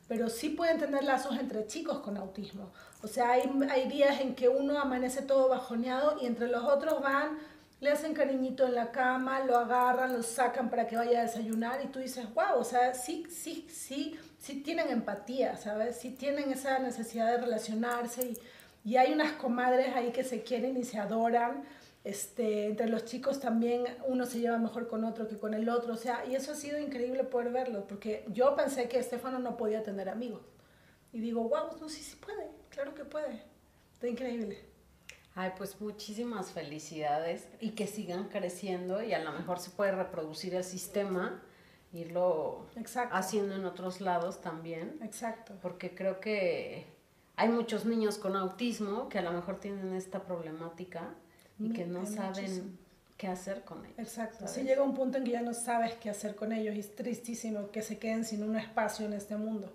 pero 0.09 0.29
sí 0.29 0.51
pueden 0.51 0.79
tener 0.79 1.05
lazos 1.05 1.39
entre 1.39 1.67
chicos 1.67 1.99
con 1.99 2.17
autismo. 2.17 2.73
O 3.03 3.09
sea, 3.09 3.33
hay, 3.33 3.51
hay 3.71 3.89
días 3.89 4.21
en 4.21 4.35
que 4.35 4.49
uno 4.49 4.79
amanece 4.79 5.23
todo 5.23 5.49
bajoneado 5.49 6.17
y 6.21 6.27
entre 6.27 6.49
los 6.49 6.65
otros 6.65 7.01
van, 7.03 7.39
le 7.81 7.91
hacen 7.91 8.15
cariñito 8.15 8.67
en 8.67 8.75
la 8.75 8.91
cama, 8.91 9.41
lo 9.41 9.57
agarran, 9.57 10.13
lo 10.13 10.23
sacan 10.23 10.71
para 10.71 10.87
que 10.87 10.97
vaya 10.97 11.21
a 11.21 11.23
desayunar 11.23 11.81
y 11.85 11.89
tú 11.89 11.99
dices, 11.99 12.33
wow, 12.35 12.59
o 12.59 12.65
sea, 12.65 12.95
sí, 12.95 13.27
sí, 13.29 13.67
sí, 13.71 14.19
sí 14.39 14.63
tienen 14.63 14.89
empatía, 14.89 15.57
¿sabes? 15.57 15.97
Sí 15.97 16.11
tienen 16.11 16.51
esa 16.51 16.79
necesidad 16.79 17.31
de 17.33 17.39
relacionarse 17.39 18.25
y, 18.25 18.39
y 18.91 18.97
hay 18.97 19.13
unas 19.13 19.33
comadres 19.33 19.95
ahí 19.95 20.11
que 20.13 20.25
se 20.25 20.43
quieren 20.43 20.77
y 20.77 20.85
se 20.85 20.99
adoran 20.99 21.65
este, 22.07 22.67
entre 22.67 22.89
los 22.89 23.05
chicos 23.05 23.41
también 23.41 23.85
uno 24.07 24.27
se 24.27 24.39
lleva 24.39 24.59
mejor 24.59 24.87
con 24.87 25.03
otro 25.03 25.27
que 25.27 25.37
con 25.37 25.55
el 25.55 25.69
otro, 25.69 25.95
o 25.95 25.97
sea, 25.97 26.25
y 26.25 26.37
eso 26.37 26.53
ha 26.53 26.55
sido 26.55 26.79
increíble 26.79 27.25
poder 27.25 27.51
verlo, 27.51 27.85
porque 27.89 28.25
yo 28.29 28.55
pensé 28.55 28.89
que 28.89 29.01
Estefano 29.01 29.41
no 29.41 29.57
podía 29.57 29.83
tener 29.83 30.09
amigos. 30.09 30.43
Y 31.13 31.19
digo, 31.19 31.43
wow, 31.43 31.77
no, 31.81 31.89
sí, 31.89 32.05
sí 32.05 32.15
puede, 32.15 32.49
claro 32.69 32.95
que 32.95 33.05
puede. 33.05 33.43
Está 33.93 34.07
increíble. 34.07 34.65
Ay, 35.35 35.51
pues 35.59 35.81
muchísimas 35.81 36.53
felicidades 36.53 37.49
y 37.59 37.71
que 37.71 37.89
sigan 37.89 38.29
creciendo 38.29 39.03
y 39.03 39.13
a 39.13 39.19
lo 39.19 39.33
mejor 39.33 39.59
se 39.59 39.71
puede 39.71 39.91
reproducir 39.91 40.55
el 40.55 40.63
sistema, 40.63 41.43
irlo 41.93 42.67
haciendo 43.11 43.57
en 43.57 43.65
otros 43.65 44.01
lados 44.01 44.41
también. 44.41 44.97
Exacto. 45.03 45.55
Porque 45.61 45.93
creo 45.93 46.21
que 46.21 46.87
hay 47.35 47.49
muchos 47.49 47.85
niños 47.85 48.17
con 48.17 48.37
autismo 48.37 49.09
que 49.09 49.19
a 49.19 49.23
lo 49.23 49.33
mejor 49.33 49.59
tienen 49.59 49.93
esta 49.93 50.23
problemática 50.23 51.17
y 51.59 51.73
que 51.73 51.87
no 51.87 52.07
saben 52.07 52.79
qué 53.17 53.29
hacer 53.29 53.63
con 53.65 53.85
ellos. 53.85 53.99
Exacto. 53.99 54.47
Si 54.47 54.63
llega 54.63 54.83
un 54.83 54.95
punto 54.95 55.19
en 55.19 55.25
que 55.25 55.33
ya 55.33 55.43
no 55.43 55.55
sabes 55.55 55.95
qué 55.95 56.11
hacer 56.11 56.35
con 56.35 56.53
ellos 56.53 56.75
y 56.75 56.81
es 56.81 56.95
tristísimo 56.95 57.71
que 57.71 57.83
se 57.83 57.99
queden 57.99 58.25
sin 58.25 58.43
un 58.43 58.57
espacio 58.57 59.07
en 59.07 59.15
este 59.15 59.37
mundo. 59.37 59.73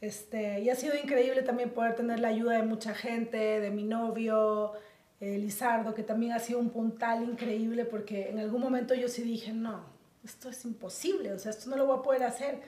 Este, 0.00 0.60
y 0.60 0.70
ha 0.70 0.76
sido 0.76 0.94
increíble 0.96 1.42
también 1.42 1.70
poder 1.70 1.94
tener 1.94 2.20
la 2.20 2.28
ayuda 2.28 2.56
de 2.56 2.62
mucha 2.62 2.94
gente, 2.94 3.60
de 3.60 3.70
mi 3.70 3.82
novio, 3.82 4.72
eh, 5.20 5.36
Lizardo, 5.36 5.94
que 5.94 6.02
también 6.02 6.32
ha 6.32 6.38
sido 6.38 6.58
un 6.58 6.70
puntal 6.70 7.22
increíble 7.22 7.84
porque 7.84 8.30
en 8.30 8.38
algún 8.38 8.62
momento 8.62 8.94
yo 8.94 9.08
sí 9.08 9.22
dije, 9.22 9.52
no, 9.52 9.84
esto 10.24 10.48
es 10.48 10.64
imposible, 10.64 11.32
o 11.32 11.38
sea, 11.38 11.50
esto 11.50 11.68
no 11.68 11.76
lo 11.76 11.86
voy 11.86 11.98
a 11.98 12.02
poder 12.02 12.22
hacer. 12.22 12.60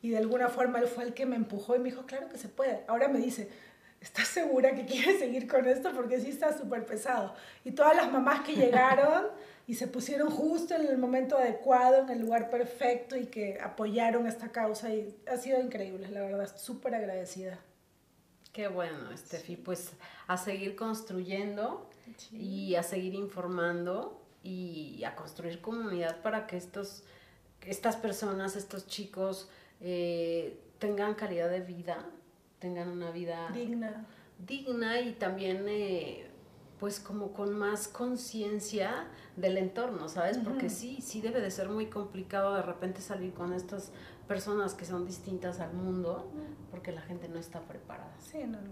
Y 0.00 0.10
de 0.10 0.18
alguna 0.18 0.48
forma 0.48 0.80
él 0.80 0.88
fue 0.88 1.04
el 1.04 1.14
que 1.14 1.26
me 1.26 1.36
empujó 1.36 1.76
y 1.76 1.78
me 1.78 1.90
dijo, 1.90 2.04
claro 2.06 2.28
que 2.28 2.38
se 2.38 2.48
puede. 2.48 2.82
Ahora 2.88 3.06
me 3.06 3.20
dice, 3.20 3.48
¿estás 4.02 4.28
segura 4.28 4.74
que 4.74 4.84
quieres 4.84 5.20
seguir 5.20 5.46
con 5.46 5.66
esto? 5.66 5.92
Porque 5.94 6.20
sí 6.20 6.28
está 6.28 6.56
súper 6.56 6.84
pesado. 6.84 7.34
Y 7.64 7.70
todas 7.70 7.96
las 7.96 8.10
mamás 8.10 8.44
que 8.44 8.54
llegaron 8.54 9.28
y 9.66 9.74
se 9.74 9.86
pusieron 9.86 10.28
justo 10.28 10.74
en 10.74 10.86
el 10.86 10.98
momento 10.98 11.38
adecuado, 11.38 12.02
en 12.02 12.10
el 12.10 12.20
lugar 12.20 12.50
perfecto 12.50 13.16
y 13.16 13.26
que 13.26 13.60
apoyaron 13.60 14.26
esta 14.26 14.50
causa 14.50 14.92
y 14.92 15.16
ha 15.30 15.36
sido 15.36 15.60
increíble, 15.60 16.08
la 16.10 16.22
verdad, 16.22 16.50
súper 16.56 16.96
agradecida. 16.96 17.58
Qué 18.52 18.68
bueno, 18.68 19.16
Steffi, 19.16 19.56
pues 19.56 19.92
a 20.26 20.36
seguir 20.36 20.76
construyendo 20.76 21.88
y 22.32 22.74
a 22.74 22.82
seguir 22.82 23.14
informando 23.14 24.20
y 24.42 25.02
a 25.04 25.14
construir 25.14 25.60
comunidad 25.60 26.20
para 26.20 26.46
que 26.46 26.56
estos, 26.58 27.04
estas 27.62 27.96
personas, 27.96 28.56
estos 28.56 28.86
chicos 28.86 29.48
eh, 29.80 30.58
tengan 30.78 31.14
calidad 31.14 31.48
de 31.48 31.60
vida, 31.60 32.04
tengan 32.62 32.88
una 32.88 33.10
vida 33.10 33.50
digna, 33.52 34.06
digna 34.38 35.00
y 35.00 35.14
también 35.14 35.66
eh, 35.68 36.30
pues 36.78 37.00
como 37.00 37.32
con 37.32 37.58
más 37.58 37.88
conciencia 37.88 39.08
del 39.36 39.58
entorno, 39.58 40.08
¿sabes? 40.08 40.38
Porque 40.38 40.70
sí, 40.70 41.00
sí 41.02 41.20
debe 41.20 41.40
de 41.40 41.50
ser 41.50 41.68
muy 41.68 41.86
complicado 41.86 42.54
de 42.54 42.62
repente 42.62 43.00
salir 43.00 43.34
con 43.34 43.52
estas 43.52 43.90
personas 44.28 44.74
que 44.74 44.84
son 44.84 45.06
distintas 45.06 45.58
al 45.58 45.72
mundo, 45.74 46.30
porque 46.70 46.92
la 46.92 47.02
gente 47.02 47.28
no 47.28 47.40
está 47.40 47.60
preparada. 47.60 48.14
Sí, 48.20 48.44
no, 48.44 48.58
no, 48.60 48.70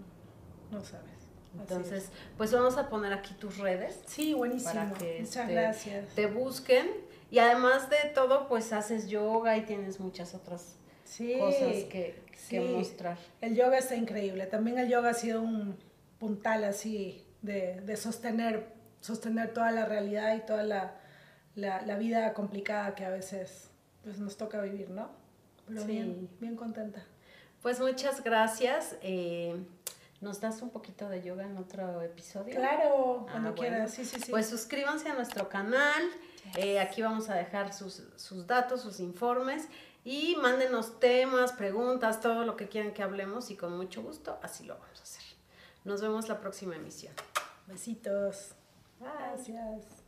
no 0.71 0.81
sabes. 0.83 1.27
Entonces, 1.59 2.11
pues 2.37 2.53
vamos 2.53 2.77
a 2.77 2.87
poner 2.87 3.11
aquí 3.11 3.33
tus 3.33 3.57
redes. 3.57 4.01
Sí, 4.05 4.33
buenísimo. 4.33 4.73
Para 4.73 4.93
que 4.93 5.19
Muchas 5.19 5.35
este, 5.35 5.53
gracias. 5.53 6.15
te 6.15 6.27
busquen. 6.27 6.89
Y 7.29 7.39
además 7.39 7.89
de 7.89 8.09
todo, 8.15 8.47
pues 8.47 8.71
haces 8.71 9.09
yoga 9.09 9.57
y 9.57 9.65
tienes 9.65 9.99
muchas 9.99 10.33
otras 10.33 10.77
cosas 11.17 11.83
que, 11.85 12.59
mostrar. 12.59 13.17
El 13.41 13.55
yoga 13.55 13.77
está 13.77 13.95
increíble. 13.95 14.45
También 14.45 14.77
el 14.77 14.89
yoga 14.89 15.09
ha 15.09 15.13
sido 15.13 15.41
un 15.41 15.77
puntal 16.19 16.63
así 16.63 17.25
de, 17.41 17.95
sostener, 17.97 18.67
sostener 19.01 19.53
toda 19.53 19.71
la 19.71 19.85
realidad 19.85 20.35
y 20.35 20.41
toda 20.41 20.63
la, 20.63 21.95
vida 21.97 22.33
complicada 22.33 22.95
que 22.95 23.05
a 23.05 23.09
veces 23.09 23.69
pues, 24.03 24.19
nos 24.19 24.37
toca 24.37 24.61
vivir, 24.61 24.89
¿no? 24.89 25.09
Pero 25.67 25.85
bien, 25.85 26.29
bien 26.39 26.55
contenta. 26.55 27.03
Pues 27.61 27.79
muchas 27.79 28.23
gracias. 28.23 28.97
Eh, 29.01 29.55
¿Nos 30.19 30.39
das 30.39 30.61
un 30.61 30.69
poquito 30.69 31.09
de 31.09 31.23
yoga 31.23 31.45
en 31.45 31.57
otro 31.57 32.01
episodio? 32.01 32.55
Claro, 32.55 33.25
cuando 33.29 33.49
ah, 33.49 33.55
quieras. 33.55 33.91
Sí, 33.91 34.05
sí, 34.05 34.17
sí. 34.19 34.31
Pues 34.31 34.47
suscríbanse 34.47 35.09
a 35.09 35.15
nuestro 35.15 35.49
canal. 35.49 36.03
Eh, 36.57 36.79
aquí 36.79 37.01
vamos 37.01 37.29
a 37.29 37.35
dejar 37.35 37.73
sus, 37.73 38.03
sus 38.17 38.45
datos, 38.45 38.81
sus 38.81 38.99
informes. 38.99 39.67
Y 40.03 40.35
mándenos 40.37 40.99
temas, 40.99 41.53
preguntas, 41.53 42.21
todo 42.21 42.43
lo 42.43 42.55
que 42.55 42.67
quieran 42.67 42.93
que 42.93 43.03
hablemos 43.03 43.51
y 43.51 43.55
con 43.55 43.77
mucho 43.77 44.01
gusto 44.01 44.39
así 44.41 44.65
lo 44.65 44.75
vamos 44.75 44.99
a 44.99 45.03
hacer. 45.03 45.23
Nos 45.83 46.01
vemos 46.01 46.27
la 46.27 46.39
próxima 46.39 46.75
emisión. 46.75 47.13
Besitos. 47.67 48.55
Gracias. 48.99 50.00